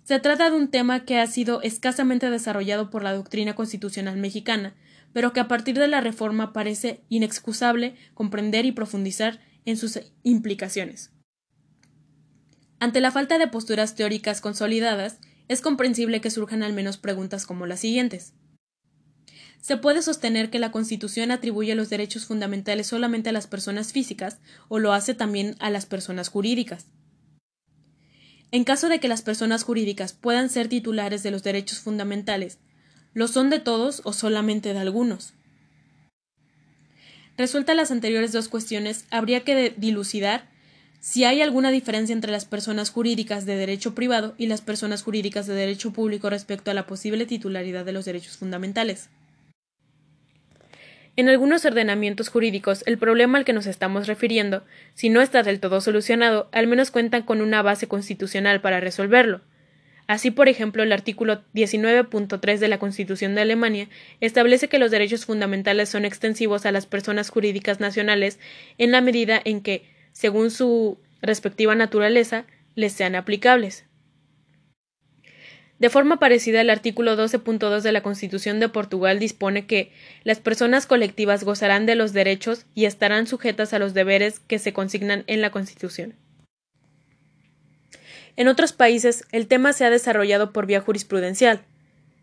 [0.04, 4.74] Se trata de un tema que ha sido escasamente desarrollado por la doctrina constitucional mexicana,
[5.14, 11.11] pero que a partir de la reforma parece inexcusable comprender y profundizar en sus implicaciones.
[12.82, 17.66] Ante la falta de posturas teóricas consolidadas, es comprensible que surjan al menos preguntas como
[17.66, 18.34] las siguientes
[19.62, 24.40] se puede sostener que la Constitución atribuye los derechos fundamentales solamente a las personas físicas
[24.68, 26.88] o lo hace también a las personas jurídicas.
[28.52, 32.58] En caso de que las personas jurídicas puedan ser titulares de los derechos fundamentales,
[33.14, 35.34] ¿lo son de todos o solamente de algunos?
[37.38, 40.51] Resueltas las anteriores dos cuestiones, habría que dilucidar
[41.02, 45.48] si hay alguna diferencia entre las personas jurídicas de derecho privado y las personas jurídicas
[45.48, 49.10] de derecho público respecto a la posible titularidad de los derechos fundamentales.
[51.18, 55.60] En algunos ordenamientos jurídicos, el problema al que nos estamos refiriendo, si no está del
[55.60, 59.42] todo solucionado, al menos cuentan con una base constitucional para resolverlo.
[60.06, 65.26] Así, por ejemplo, el artículo 19.3 de la Constitución de Alemania establece que los derechos
[65.26, 68.40] fundamentales son extensivos a las personas jurídicas nacionales
[68.78, 72.46] en la medida en que, según su respectiva naturaleza,
[72.76, 73.86] les sean aplicables.
[75.82, 79.92] De forma parecida, el artículo 12.2 de la Constitución de Portugal dispone que
[80.24, 84.74] las personas colectivas gozarán de los derechos y estarán sujetas a los deberes que se
[84.74, 86.14] consignan en la Constitución.
[88.36, 91.62] En otros países, el tema se ha desarrollado por vía jurisprudencial.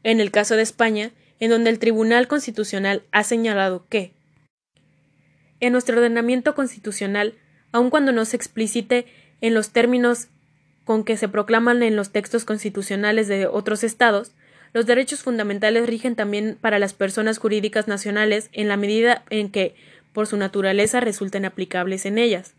[0.04, 4.12] En el caso de España, en donde el Tribunal Constitucional ha señalado que
[5.60, 7.34] en nuestro ordenamiento constitucional,
[7.72, 9.06] aun cuando no se explicite
[9.40, 10.28] en los términos
[10.84, 14.32] con que se proclaman en los textos constitucionales de otros estados,
[14.72, 19.74] los derechos fundamentales rigen también para las personas jurídicas nacionales en la medida en que,
[20.12, 22.54] por su naturaleza, resulten aplicables en ellas.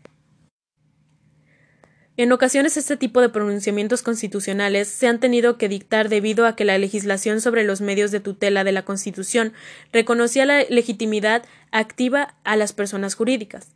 [2.16, 6.66] En ocasiones este tipo de pronunciamientos constitucionales se han tenido que dictar debido a que
[6.66, 9.54] la legislación sobre los medios de tutela de la Constitución
[9.90, 13.68] reconocía la legitimidad activa a las personas jurídicas,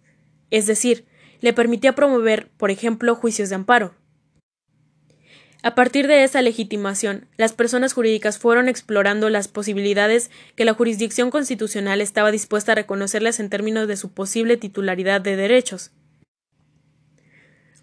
[0.50, 1.06] es decir,
[1.44, 3.94] le permitía promover, por ejemplo, juicios de amparo.
[5.62, 11.30] A partir de esa legitimación, las personas jurídicas fueron explorando las posibilidades que la jurisdicción
[11.30, 15.90] constitucional estaba dispuesta a reconocerles en términos de su posible titularidad de derechos.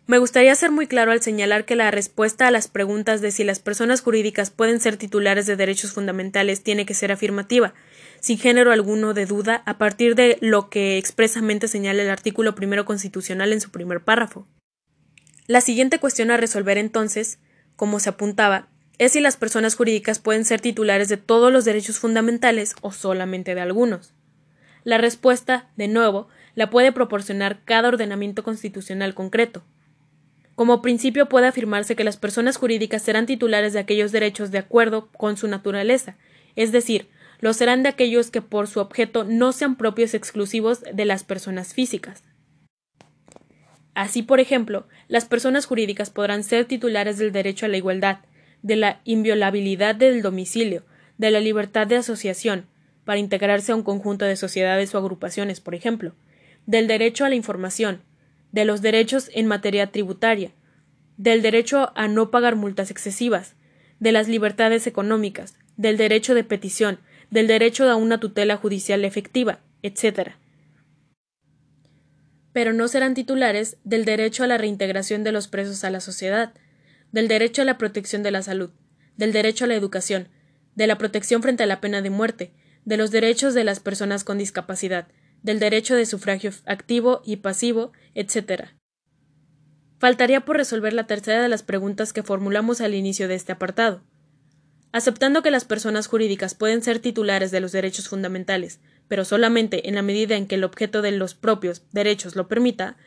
[0.07, 3.43] Me gustaría ser muy claro al señalar que la respuesta a las preguntas de si
[3.43, 7.73] las personas jurídicas pueden ser titulares de derechos fundamentales tiene que ser afirmativa,
[8.19, 12.83] sin género alguno de duda, a partir de lo que expresamente señala el artículo primero
[12.83, 14.47] constitucional en su primer párrafo.
[15.47, 17.39] La siguiente cuestión a resolver entonces,
[17.75, 21.99] como se apuntaba, es si las personas jurídicas pueden ser titulares de todos los derechos
[21.99, 24.13] fundamentales o solamente de algunos.
[24.83, 29.63] La respuesta, de nuevo, la puede proporcionar cada ordenamiento constitucional concreto.
[30.55, 35.09] Como principio puede afirmarse que las personas jurídicas serán titulares de aquellos derechos de acuerdo
[35.11, 36.17] con su naturaleza,
[36.55, 37.07] es decir,
[37.39, 41.73] lo serán de aquellos que por su objeto no sean propios exclusivos de las personas
[41.73, 42.23] físicas.
[43.93, 48.19] Así, por ejemplo, las personas jurídicas podrán ser titulares del derecho a la igualdad,
[48.61, 50.83] de la inviolabilidad del domicilio,
[51.17, 52.67] de la libertad de asociación,
[53.03, 56.13] para integrarse a un conjunto de sociedades o agrupaciones, por ejemplo,
[56.67, 58.01] del derecho a la información,
[58.51, 60.51] de los derechos en materia tributaria,
[61.17, 63.55] del derecho a no pagar multas excesivas,
[63.99, 69.59] de las libertades económicas, del derecho de petición, del derecho a una tutela judicial efectiva,
[69.83, 70.31] etc.
[72.51, 76.53] Pero no serán titulares del derecho a la reintegración de los presos a la sociedad,
[77.11, 78.71] del derecho a la protección de la salud,
[79.15, 80.27] del derecho a la educación,
[80.75, 82.51] de la protección frente a la pena de muerte,
[82.85, 85.07] de los derechos de las personas con discapacidad,
[85.43, 88.69] del derecho de sufragio activo y pasivo, etc.
[89.99, 94.03] Faltaría por resolver la tercera de las preguntas que formulamos al inicio de este apartado.
[94.91, 99.95] Aceptando que las personas jurídicas pueden ser titulares de los derechos fundamentales, pero solamente en
[99.95, 102.97] la medida en que el objeto de los propios derechos lo permita,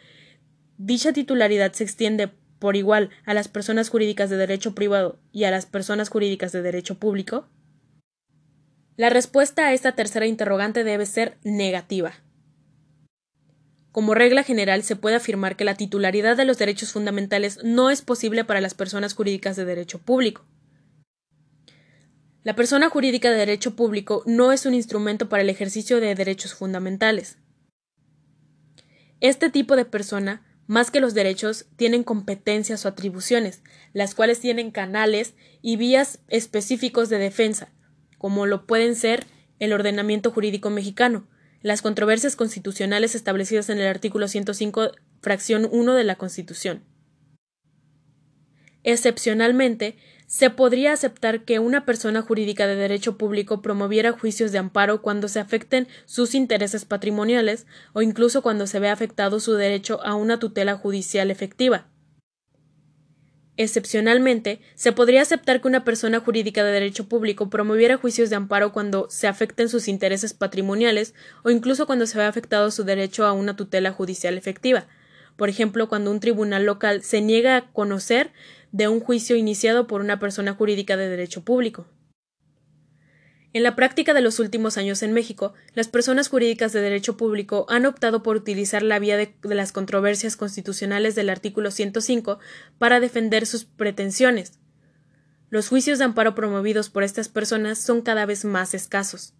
[0.79, 5.51] dicha titularidad se extiende por igual a las personas jurídicas de derecho privado y a
[5.51, 7.49] las personas jurídicas de derecho público?
[8.97, 12.23] La respuesta a esta tercera interrogante debe ser negativa.
[13.94, 18.02] Como regla general, se puede afirmar que la titularidad de los derechos fundamentales no es
[18.02, 20.44] posible para las personas jurídicas de derecho público.
[22.42, 26.54] La persona jurídica de derecho público no es un instrumento para el ejercicio de derechos
[26.54, 27.38] fundamentales.
[29.20, 34.72] Este tipo de persona, más que los derechos, tienen competencias o atribuciones, las cuales tienen
[34.72, 37.72] canales y vías específicos de defensa,
[38.18, 39.24] como lo pueden ser
[39.61, 41.28] el ordenamiento jurídico mexicano,
[41.64, 44.90] las controversias constitucionales establecidas en el artículo 105,
[45.22, 46.85] fracción 1 de la Constitución.
[48.83, 49.96] Excepcionalmente,
[50.27, 55.27] se podría aceptar que una persona jurídica de derecho público promoviera juicios de amparo cuando
[55.27, 60.38] se afecten sus intereses patrimoniales o incluso cuando se vea afectado su derecho a una
[60.38, 61.87] tutela judicial efectiva.
[63.57, 68.73] Excepcionalmente, se podría aceptar que una persona jurídica de derecho público promoviera juicios de amparo
[68.73, 71.14] cuando se afecten sus intereses patrimoniales
[71.45, 74.88] o incluso cuando se vea afectado su derecho a una tutela judicial efectiva.
[75.37, 78.33] Por ejemplo, cuando un tribunal local se niega a conocer
[78.73, 81.87] de un juicio iniciado por una persona jurídica de derecho público.
[83.55, 87.67] En la práctica de los últimos años en México, las personas jurídicas de derecho público
[87.69, 92.40] han optado por utilizar la vía de, las controversias constitucionales del artículo 105
[92.79, 94.59] para defender sus pretensiones.
[95.50, 99.35] Los juicios de amparo promovidos por estas personas son cada vez más escasos.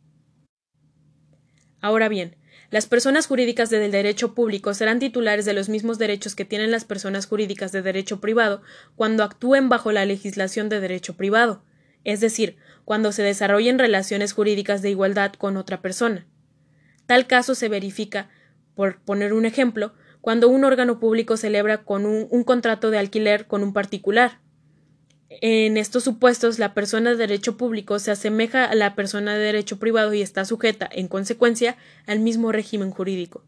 [1.81, 2.37] Ahora bien,
[2.71, 6.85] Las personas jurídicas del derecho público serán titulares de los mismos derechos que tienen las
[6.85, 8.62] personas jurídicas de derecho privado
[8.97, 11.62] cuando actúen bajo la legislación de derecho privado,
[12.05, 16.26] es decir, cuando se desarrollen relaciones jurídicas de igualdad con otra persona.
[17.07, 18.30] Tal caso se verifica,
[18.74, 23.47] por poner un ejemplo, cuando un órgano público celebra con un, un contrato de alquiler
[23.47, 24.41] con un particular,
[25.41, 29.78] en estos supuestos, la persona de derecho público se asemeja a la persona de derecho
[29.78, 31.76] privado y está sujeta, en consecuencia,
[32.07, 33.45] al mismo régimen jurídico.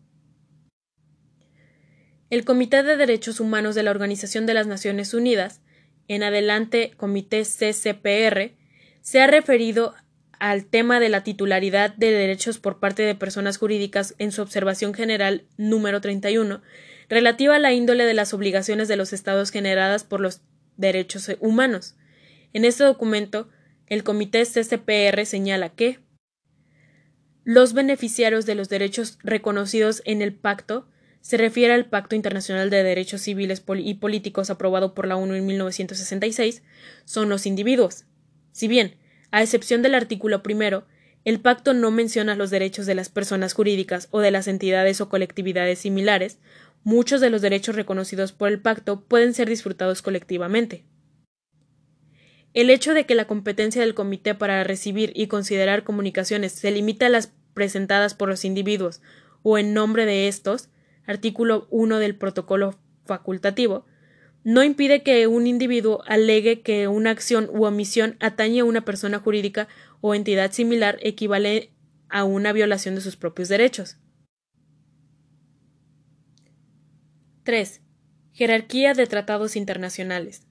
[2.28, 5.60] El Comité de Derechos Humanos de la Organización de las Naciones Unidas,
[6.08, 8.56] en adelante Comité CCPR,
[9.06, 9.94] se ha referido
[10.40, 14.94] al tema de la titularidad de derechos por parte de personas jurídicas en su observación
[14.94, 16.60] general número 31,
[17.08, 20.40] relativa a la índole de las obligaciones de los estados generadas por los
[20.76, 21.94] derechos humanos.
[22.52, 23.48] En este documento,
[23.86, 26.00] el Comité CCPR señala que
[27.44, 30.88] los beneficiarios de los derechos reconocidos en el pacto
[31.20, 35.46] se refiere al Pacto Internacional de Derechos Civiles y Políticos aprobado por la ONU en
[35.46, 36.64] 1966
[37.04, 38.04] son los individuos.
[38.56, 38.96] Si bien,
[39.32, 40.86] a excepción del artículo primero,
[41.26, 45.10] el pacto no menciona los derechos de las personas jurídicas o de las entidades o
[45.10, 46.38] colectividades similares,
[46.82, 50.86] muchos de los derechos reconocidos por el pacto pueden ser disfrutados colectivamente.
[52.54, 57.04] El hecho de que la competencia del comité para recibir y considerar comunicaciones se limite
[57.04, 59.02] a las presentadas por los individuos
[59.42, 60.70] o en nombre de estos,
[61.04, 63.84] artículo 1 del protocolo facultativo,
[64.46, 69.18] no impide que un individuo alegue que una acción u omisión atañe a una persona
[69.18, 69.66] jurídica
[70.00, 71.72] o entidad similar equivale
[72.08, 73.96] a una violación de sus propios derechos.
[77.42, 77.80] 3.
[78.34, 80.46] Jerarquía de tratados internacionales.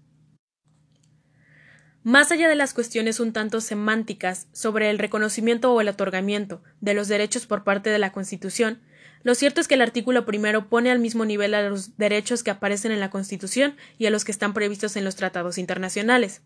[2.03, 6.95] Más allá de las cuestiones un tanto semánticas sobre el reconocimiento o el otorgamiento de
[6.95, 8.81] los derechos por parte de la Constitución,
[9.23, 12.51] lo cierto es que el artículo primero pone al mismo nivel a los derechos que
[12.51, 16.41] aparecen en la Constitución y a los que están previstos en los tratados internacionales.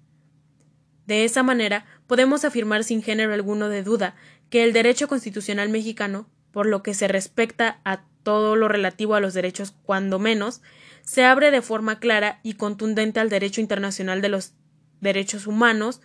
[1.05, 4.15] De esa manera, podemos afirmar sin género alguno de duda
[4.49, 9.19] que el derecho constitucional mexicano, por lo que se respecta a todo lo relativo a
[9.19, 10.61] los derechos, cuando menos,
[11.01, 14.53] se abre de forma clara y contundente al derecho internacional de los
[15.01, 16.01] derechos humanos,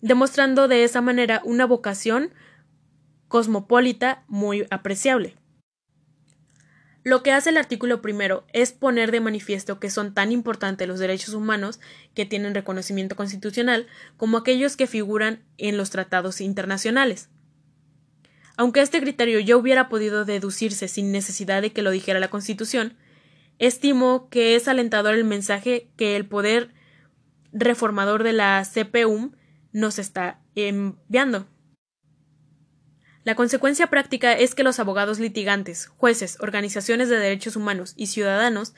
[0.00, 2.34] demostrando de esa manera una vocación
[3.28, 5.36] cosmopolita muy apreciable.
[7.02, 10.98] Lo que hace el artículo primero es poner de manifiesto que son tan importantes los
[10.98, 11.80] derechos humanos
[12.14, 13.86] que tienen reconocimiento constitucional
[14.18, 17.30] como aquellos que figuran en los tratados internacionales.
[18.58, 22.94] Aunque este criterio ya hubiera podido deducirse sin necesidad de que lo dijera la Constitución,
[23.58, 26.74] estimo que es alentador el mensaje que el poder
[27.52, 29.32] reformador de la CPUM
[29.72, 31.46] nos está enviando.
[33.22, 38.72] La consecuencia práctica es que los abogados litigantes, jueces, organizaciones de derechos humanos y ciudadanos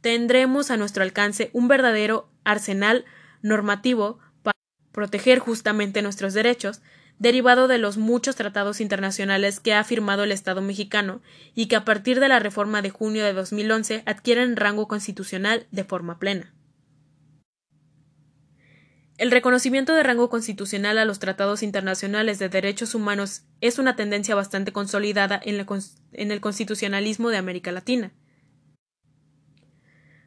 [0.00, 3.04] tendremos a nuestro alcance un verdadero arsenal
[3.42, 4.56] normativo para
[4.92, 6.80] proteger justamente nuestros derechos,
[7.18, 11.20] derivado de los muchos tratados internacionales que ha firmado el Estado mexicano
[11.56, 15.82] y que a partir de la reforma de junio de 2011 adquieren rango constitucional de
[15.82, 16.54] forma plena.
[19.18, 24.36] El reconocimiento de rango constitucional a los tratados internacionales de derechos humanos es una tendencia
[24.36, 28.12] bastante consolidada en, el constitucionalismo de América Latina.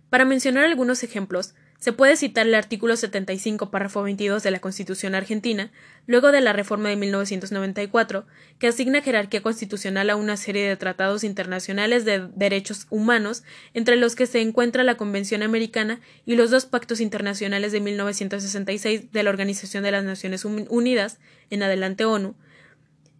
[0.10, 5.16] Para mencionar algunos ejemplos, se puede citar el artículo 75, párrafo 22 de la Constitución
[5.16, 5.72] argentina,
[6.06, 8.28] luego de la reforma de 1994,
[8.60, 13.42] que asigna jerarquía constitucional a una serie de tratados internacionales de derechos humanos,
[13.74, 19.12] entre los que se encuentra la Convención Americana y los dos pactos internacionales de 1966
[19.12, 21.18] de la Organización de las Naciones Unidas,
[21.50, 22.36] en adelante ONU,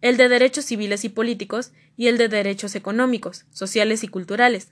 [0.02, 4.68] el de derechos civiles y políticos y el de derechos económicos, sociales y culturales,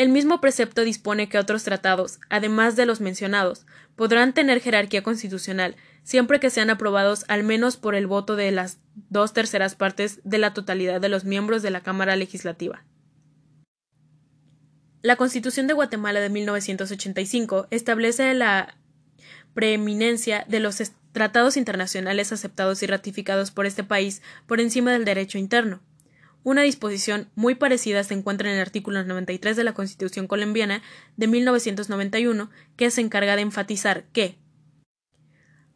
[0.00, 5.76] el mismo precepto dispone que otros tratados, además de los mencionados, podrán tener jerarquía constitucional
[6.04, 10.38] siempre que sean aprobados al menos por el voto de las dos terceras partes de
[10.38, 12.82] la totalidad de los miembros de la Cámara Legislativa.
[15.02, 18.78] La Constitución de Guatemala de 1985 establece la
[19.52, 20.80] preeminencia de los
[21.12, 25.82] tratados internacionales aceptados y ratificados por este país por encima del derecho interno.
[26.42, 30.82] Una disposición muy parecida se encuentra en el artículo 93 de la Constitución colombiana
[31.16, 34.38] de 1991, que se encarga de enfatizar que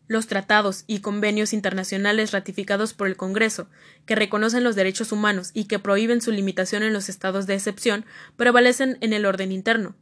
[0.07, 3.69] los tratados y convenios internacionales ratificados por el Congreso,
[4.07, 8.05] que reconocen los derechos humanos y que prohíben su limitación en los estados de excepción,
[8.37, 9.97] prevalecen en el orden interno.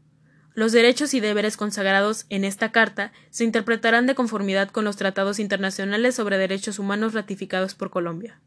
[0.54, 5.38] Los derechos y deberes consagrados en esta Carta se interpretarán de conformidad con los tratados
[5.38, 8.40] internacionales sobre derechos humanos ratificados por Colombia.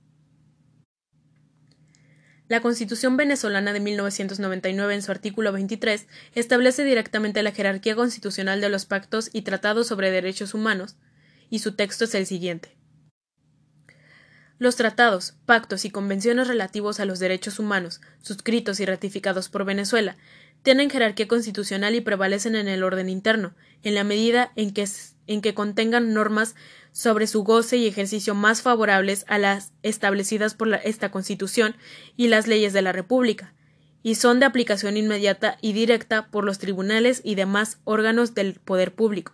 [2.48, 8.70] La Constitución venezolana de 1999 en su artículo 23 establece directamente la jerarquía constitucional de
[8.70, 10.96] los pactos y tratados sobre derechos humanos,
[11.50, 12.78] y su texto es el siguiente.
[14.60, 20.16] Los tratados, pactos y convenciones relativos a los derechos humanos, suscritos y ratificados por Venezuela,
[20.62, 24.88] tienen jerarquía constitucional y prevalecen en el orden interno, en la medida en que,
[25.28, 26.56] en que contengan normas
[26.96, 31.76] sobre su goce y ejercicio más favorables a las establecidas por esta Constitución
[32.16, 33.54] y las leyes de la República,
[34.02, 38.96] y son de aplicación inmediata y directa por los tribunales y demás órganos del poder
[38.96, 39.34] público.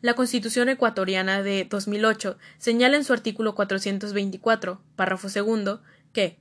[0.00, 5.82] La Constitución ecuatoriana de 2008 señala en su artículo 424, párrafo segundo,
[6.12, 6.38] que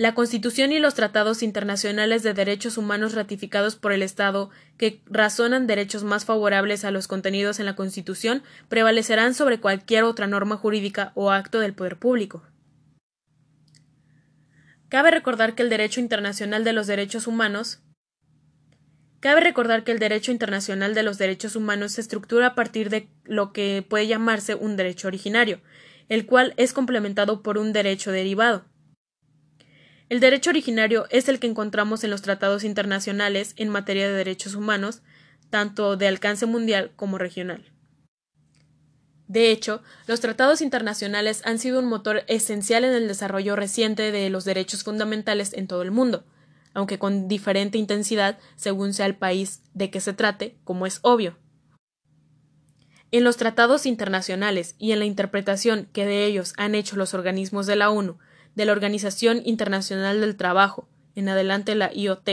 [0.00, 4.48] la Constitución y los tratados internacionales de derechos humanos ratificados por el Estado
[4.78, 10.26] que razonan derechos más favorables a los contenidos en la Constitución prevalecerán sobre cualquier otra
[10.26, 12.42] norma jurídica o acto del poder público.
[14.88, 17.82] Cabe recordar que el derecho internacional de los derechos humanos
[19.20, 23.10] Cabe recordar que el derecho internacional de los derechos humanos se estructura a partir de
[23.24, 25.60] lo que puede llamarse un derecho originario,
[26.08, 28.64] el cual es complementado por un derecho derivado.
[30.10, 34.56] El derecho originario es el que encontramos en los tratados internacionales en materia de derechos
[34.56, 35.02] humanos,
[35.50, 37.72] tanto de alcance mundial como regional.
[39.28, 44.28] De hecho, los tratados internacionales han sido un motor esencial en el desarrollo reciente de
[44.30, 46.24] los derechos fundamentales en todo el mundo,
[46.74, 51.38] aunque con diferente intensidad según sea el país de que se trate, como es obvio.
[53.12, 57.68] En los tratados internacionales y en la interpretación que de ellos han hecho los organismos
[57.68, 58.18] de la ONU
[58.54, 62.28] de la Organización Internacional del Trabajo, en adelante la IOT,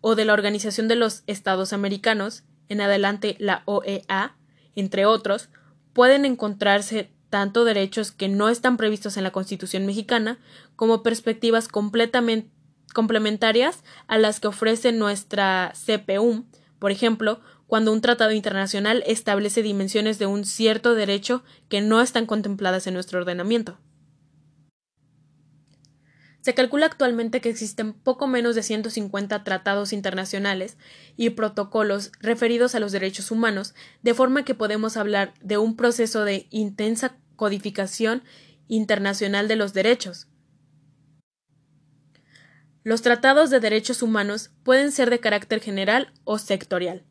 [0.00, 4.36] o de la Organización de los Estados Americanos, en adelante la OEA,
[4.76, 5.48] entre otros,
[5.92, 10.38] pueden encontrarse tanto derechos que no están previstos en la Constitución mexicana
[10.76, 16.46] como perspectivas complementarias a las que ofrece nuestra CPU,
[16.78, 22.24] por ejemplo, cuando un tratado internacional establece dimensiones de un cierto derecho que no están
[22.24, 23.78] contempladas en nuestro ordenamiento.
[26.48, 30.78] Se calcula actualmente que existen poco menos de 150 tratados internacionales
[31.14, 36.24] y protocolos referidos a los derechos humanos, de forma que podemos hablar de un proceso
[36.24, 38.22] de intensa codificación
[38.66, 40.28] internacional de los derechos.
[42.82, 47.04] Los tratados de derechos humanos pueden ser de carácter general o sectorial.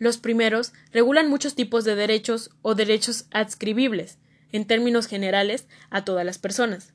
[0.00, 4.18] Los primeros regulan muchos tipos de derechos o derechos adscribibles,
[4.50, 6.92] en términos generales, a todas las personas.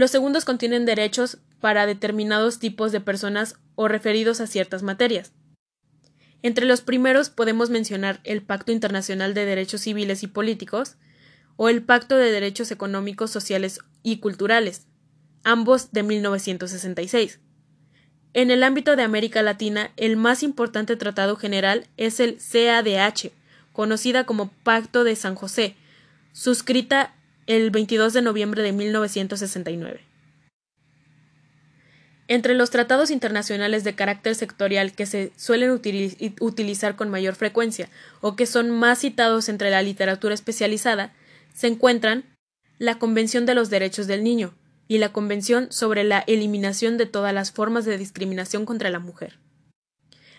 [0.00, 5.32] Los segundos contienen derechos para determinados tipos de personas o referidos a ciertas materias.
[6.40, 10.96] Entre los primeros podemos mencionar el Pacto Internacional de Derechos Civiles y Políticos
[11.56, 14.86] o el Pacto de Derechos Económicos, Sociales y Culturales,
[15.44, 17.40] ambos de 1966.
[18.32, 23.32] En el ámbito de América Latina, el más importante tratado general es el CADH,
[23.74, 25.76] conocida como Pacto de San José,
[26.32, 27.14] suscrita
[27.50, 30.02] el 22 de noviembre de 1969.
[32.28, 37.88] Entre los tratados internacionales de carácter sectorial que se suelen utilizar con mayor frecuencia
[38.20, 41.12] o que son más citados entre la literatura especializada,
[41.52, 42.24] se encuentran
[42.78, 44.54] la Convención de los Derechos del Niño
[44.86, 49.40] y la Convención sobre la Eliminación de todas las formas de discriminación contra la mujer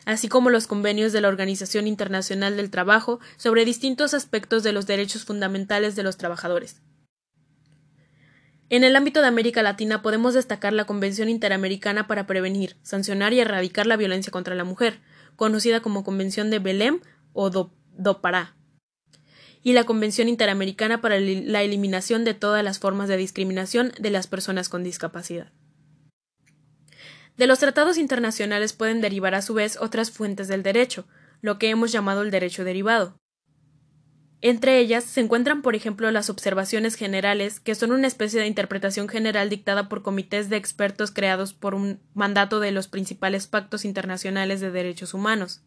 [0.04, 4.88] así como los convenios de la Organización Internacional del Trabajo sobre distintos aspectos de los
[4.88, 6.82] derechos fundamentales de los trabajadores.
[8.72, 13.42] En el ámbito de América Latina podemos destacar la Convención Interamericana para prevenir, sancionar y
[13.42, 15.02] erradicar la violencia contra la mujer,
[15.36, 17.02] conocida como Convención de Belém
[17.34, 18.56] o Do Dopará,
[19.62, 24.28] y la Convención Interamericana para la Eliminación de todas las formas de discriminación de las
[24.28, 25.52] personas con discapacidad.
[27.36, 31.06] De los tratados internacionales pueden derivar a su vez otras fuentes del derecho,
[31.42, 33.21] lo que hemos llamado el derecho derivado.
[34.44, 39.08] Entre ellas se encuentran, por ejemplo, las observaciones generales, que son una especie de interpretación
[39.08, 44.60] general dictada por comités de expertos creados por un mandato de los principales pactos internacionales
[44.60, 45.62] de derechos humanos.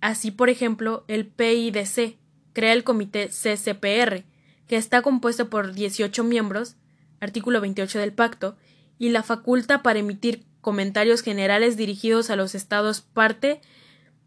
[0.00, 2.16] Así, por ejemplo, el PIDC
[2.54, 4.24] crea el comité CCPR,
[4.66, 6.76] que está compuesto por 18 miembros,
[7.20, 8.56] artículo 28 del pacto,
[8.98, 13.60] y la faculta para emitir comentarios generales dirigidos a los estados parte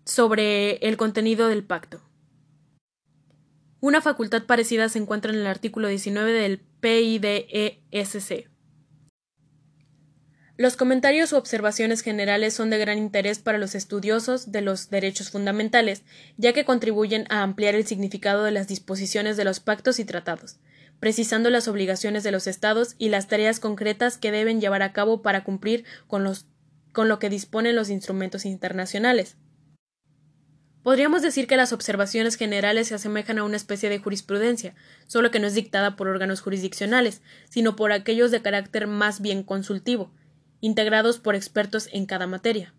[0.05, 2.01] sobre el contenido del pacto.
[3.81, 8.47] Una facultad parecida se encuentra en el artículo 19 del PIDESC.
[10.55, 15.31] Los comentarios u observaciones generales son de gran interés para los estudiosos de los derechos
[15.31, 16.03] fundamentales,
[16.37, 20.57] ya que contribuyen a ampliar el significado de las disposiciones de los pactos y tratados,
[20.99, 25.23] precisando las obligaciones de los Estados y las tareas concretas que deben llevar a cabo
[25.23, 26.31] para cumplir con,
[26.91, 29.37] con lo que disponen los instrumentos internacionales.
[30.83, 34.73] Podríamos decir que las observaciones generales se asemejan a una especie de jurisprudencia,
[35.05, 39.43] solo que no es dictada por órganos jurisdiccionales, sino por aquellos de carácter más bien
[39.43, 40.11] consultivo,
[40.59, 42.73] integrados por expertos en cada materia.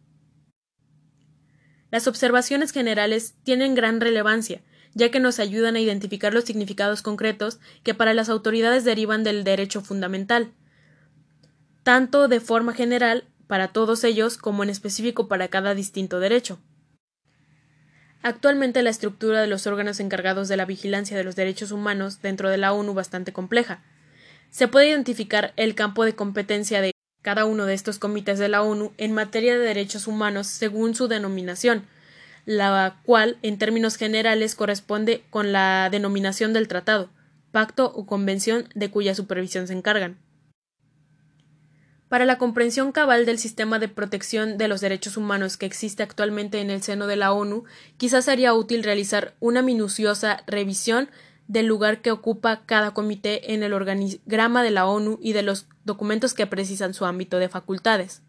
[1.92, 4.62] Las observaciones generales tienen gran relevancia,
[4.94, 9.44] ya que nos ayudan a identificar los significados concretos que para las autoridades derivan del
[9.44, 10.52] derecho fundamental,
[11.84, 16.58] tanto de forma general para todos ellos como en específico para cada distinto derecho.
[18.22, 22.50] Actualmente la estructura de los órganos encargados de la vigilancia de los derechos humanos dentro
[22.50, 23.82] de la ONU bastante compleja.
[24.50, 26.92] Se puede identificar el campo de competencia de
[27.22, 31.08] cada uno de estos comités de la ONU en materia de derechos humanos según su
[31.08, 31.84] denominación,
[32.44, 37.10] la cual en términos generales corresponde con la denominación del tratado,
[37.50, 40.18] pacto o convención de cuya supervisión se encargan.
[42.12, 46.60] Para la comprensión cabal del sistema de protección de los derechos humanos que existe actualmente
[46.60, 47.64] en el seno de la ONU,
[47.96, 51.08] quizás sería útil realizar una minuciosa revisión
[51.48, 55.68] del lugar que ocupa cada comité en el organigrama de la ONU y de los
[55.86, 58.20] documentos que precisan su ámbito de facultades.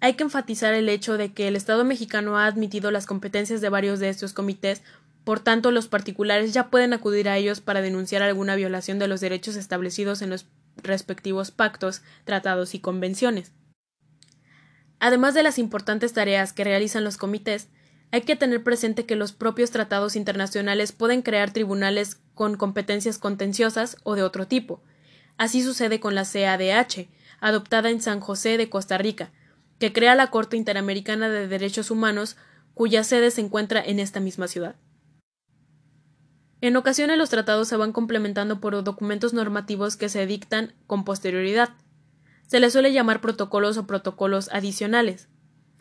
[0.00, 3.68] Hay que enfatizar el hecho de que el Estado mexicano ha admitido las competencias de
[3.68, 4.82] varios de estos comités,
[5.22, 9.20] por tanto los particulares ya pueden acudir a ellos para denunciar alguna violación de los
[9.20, 10.46] derechos establecidos en los
[10.76, 13.52] respectivos pactos, tratados y convenciones.
[14.98, 17.68] Además de las importantes tareas que realizan los comités,
[18.12, 23.96] hay que tener presente que los propios tratados internacionales pueden crear tribunales con competencias contenciosas
[24.02, 24.82] o de otro tipo.
[25.38, 27.08] Así sucede con la CADH,
[27.40, 29.30] adoptada en San José de Costa Rica,
[29.78, 32.36] que crea la Corte Interamericana de Derechos Humanos,
[32.74, 34.74] cuya sede se encuentra en esta misma ciudad.
[36.60, 41.70] En ocasiones los tratados se van complementando por documentos normativos que se dictan con posterioridad.
[42.46, 45.28] Se les suele llamar protocolos o protocolos adicionales.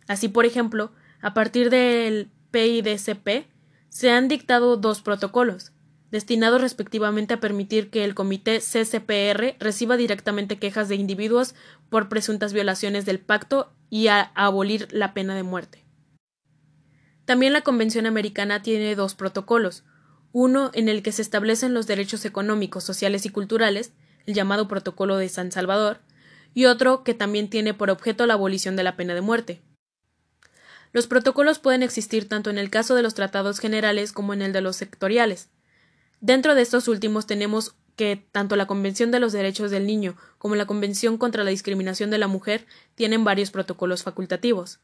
[0.08, 3.48] Así, por ejemplo, a partir del PIDCP
[3.90, 5.74] se han dictado dos protocolos,
[6.12, 11.56] destinados respectivamente a permitir que el Comité CCPR reciba directamente quejas de individuos
[11.90, 15.84] por presuntas violaciones del pacto y a abolir la pena de muerte.
[17.26, 19.84] También la Convención Americana tiene dos protocolos,
[20.32, 23.92] uno en el que se establecen los derechos económicos, sociales y culturales,
[24.26, 26.02] el llamado Protocolo de San Salvador,
[26.54, 29.62] y otro que también tiene por objeto la abolición de la pena de muerte.
[30.92, 34.54] Los protocolos pueden existir tanto en el caso de los tratados generales como en el
[34.54, 35.50] de los sectoriales.
[36.20, 40.56] Dentro de estos últimos tenemos que tanto la Convención de los Derechos del Niño como
[40.56, 42.66] la Convención contra la Discriminación de la Mujer
[42.96, 44.80] tienen varios protocolos facultativos.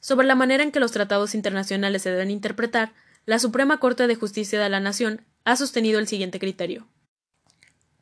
[0.00, 2.92] Sobre la manera en que los tratados internacionales se deben interpretar,
[3.26, 6.86] la Suprema Corte de Justicia de la Nación ha sostenido el siguiente criterio.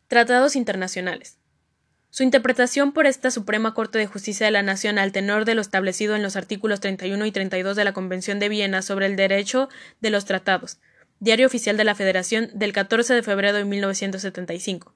[0.09, 1.39] Tratados internacionales.
[2.11, 5.63] Su interpretación por esta Suprema Corte de Justicia de la Nación al tenor de lo
[5.63, 9.69] establecido en los artículos 31 y 32 de la Convención de Viena sobre el derecho
[10.01, 10.79] de los tratados,
[11.21, 14.95] Diario Oficial de la Federación del 14 de febrero de 1975.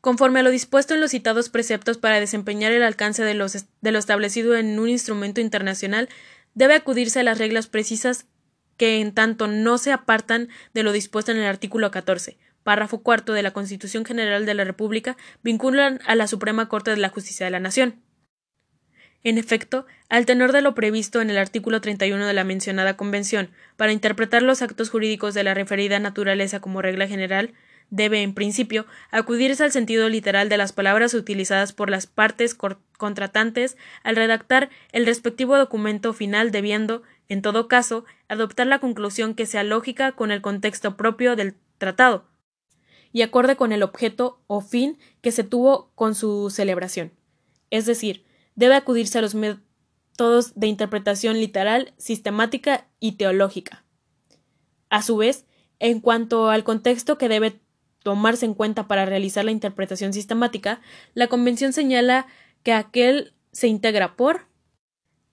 [0.00, 3.34] Conforme a lo dispuesto en los citados preceptos para desempeñar el alcance de,
[3.80, 6.08] de lo establecido en un instrumento internacional,
[6.54, 8.26] debe acudirse a las reglas precisas
[8.76, 13.32] que en tanto no se apartan de lo dispuesto en el artículo 14, párrafo cuarto
[13.32, 17.46] de la Constitución General de la República, vinculan a la Suprema Corte de la Justicia
[17.46, 18.02] de la Nación.
[19.24, 23.50] En efecto, al tenor de lo previsto en el artículo 31 de la mencionada Convención,
[23.76, 27.54] para interpretar los actos jurídicos de la referida naturaleza como regla general,
[27.92, 32.56] debe, en principio, acudirse al sentido literal de las palabras utilizadas por las partes
[32.96, 39.44] contratantes al redactar el respectivo documento final, debiendo, en todo caso, adoptar la conclusión que
[39.44, 42.24] sea lógica con el contexto propio del tratado
[43.12, 47.12] y acorde con el objeto o fin que se tuvo con su celebración.
[47.68, 48.24] Es decir,
[48.54, 53.84] debe acudirse a los métodos de interpretación literal, sistemática y teológica.
[54.88, 55.44] A su vez,
[55.78, 57.60] en cuanto al contexto que debe
[58.02, 60.80] tomarse en cuenta para realizar la interpretación sistemática,
[61.14, 62.26] la Convención señala
[62.62, 64.46] que aquel se integra por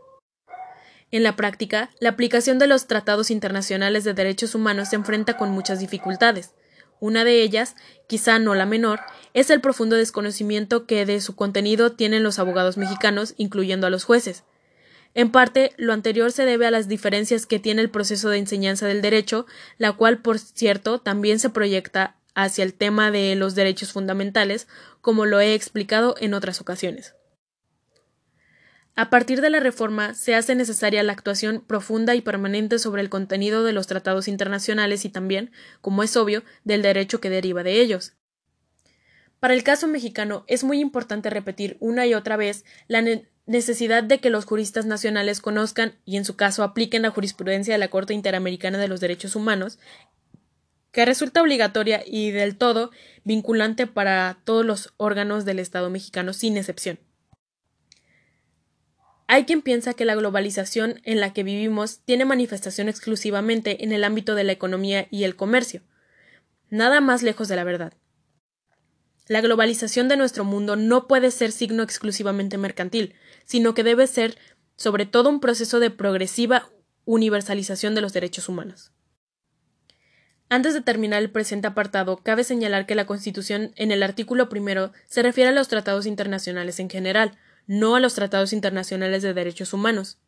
[1.11, 5.49] En la práctica, la aplicación de los tratados internacionales de derechos humanos se enfrenta con
[5.49, 6.53] muchas dificultades.
[6.99, 7.75] Una de ellas,
[8.07, 8.99] quizá no la menor,
[9.33, 14.03] es el profundo desconocimiento que de su contenido tienen los abogados mexicanos, incluyendo a los
[14.03, 14.43] jueces.
[15.13, 18.87] En parte, lo anterior se debe a las diferencias que tiene el proceso de enseñanza
[18.87, 19.47] del derecho,
[19.77, 24.67] la cual, por cierto, también se proyecta hacia el tema de los derechos fundamentales,
[25.01, 27.15] como lo he explicado en otras ocasiones.
[28.95, 33.09] A partir de la reforma se hace necesaria la actuación profunda y permanente sobre el
[33.09, 37.79] contenido de los tratados internacionales y también, como es obvio, del derecho que deriva de
[37.79, 38.13] ellos.
[39.39, 43.01] Para el caso mexicano es muy importante repetir una y otra vez la
[43.49, 47.79] necesidad de que los juristas nacionales conozcan y en su caso apliquen la jurisprudencia de
[47.79, 49.79] la Corte Interamericana de los Derechos Humanos,
[50.91, 52.91] que resulta obligatoria y del todo
[53.23, 56.99] vinculante para todos los órganos del Estado mexicano sin excepción.
[59.25, 64.03] Hay quien piensa que la globalización en la que vivimos tiene manifestación exclusivamente en el
[64.03, 65.81] ámbito de la economía y el comercio.
[66.69, 67.93] Nada más lejos de la verdad.
[69.27, 73.13] La globalización de nuestro mundo no puede ser signo exclusivamente mercantil,
[73.49, 74.37] sino que debe ser
[74.75, 76.69] sobre todo un proceso de progresiva
[77.05, 78.91] universalización de los derechos humanos.
[80.49, 84.93] Antes de terminar el presente apartado, cabe señalar que la Constitución en el artículo primero
[85.07, 89.73] se refiere a los tratados internacionales en general, no a los tratados internacionales de derechos
[89.73, 90.19] humanos.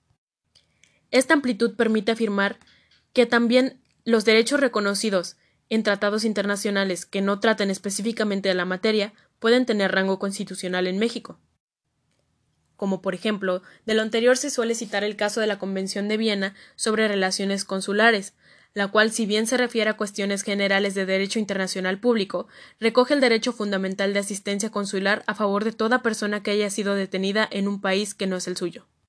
[1.11, 2.57] Esta amplitud permite afirmar
[3.13, 5.37] que también los derechos reconocidos
[5.69, 10.97] en tratados internacionales que no traten específicamente de la materia pueden tener rango constitucional en
[10.97, 11.39] México
[12.81, 16.17] como por ejemplo, de lo anterior se suele citar el caso de la Convención de
[16.17, 18.33] Viena sobre relaciones consulares,
[18.73, 22.47] la cual, si bien se refiere a cuestiones generales de derecho internacional público,
[22.79, 26.95] recoge el derecho fundamental de asistencia consular a favor de toda persona que haya sido
[26.95, 28.87] detenida en un país que no es el suyo.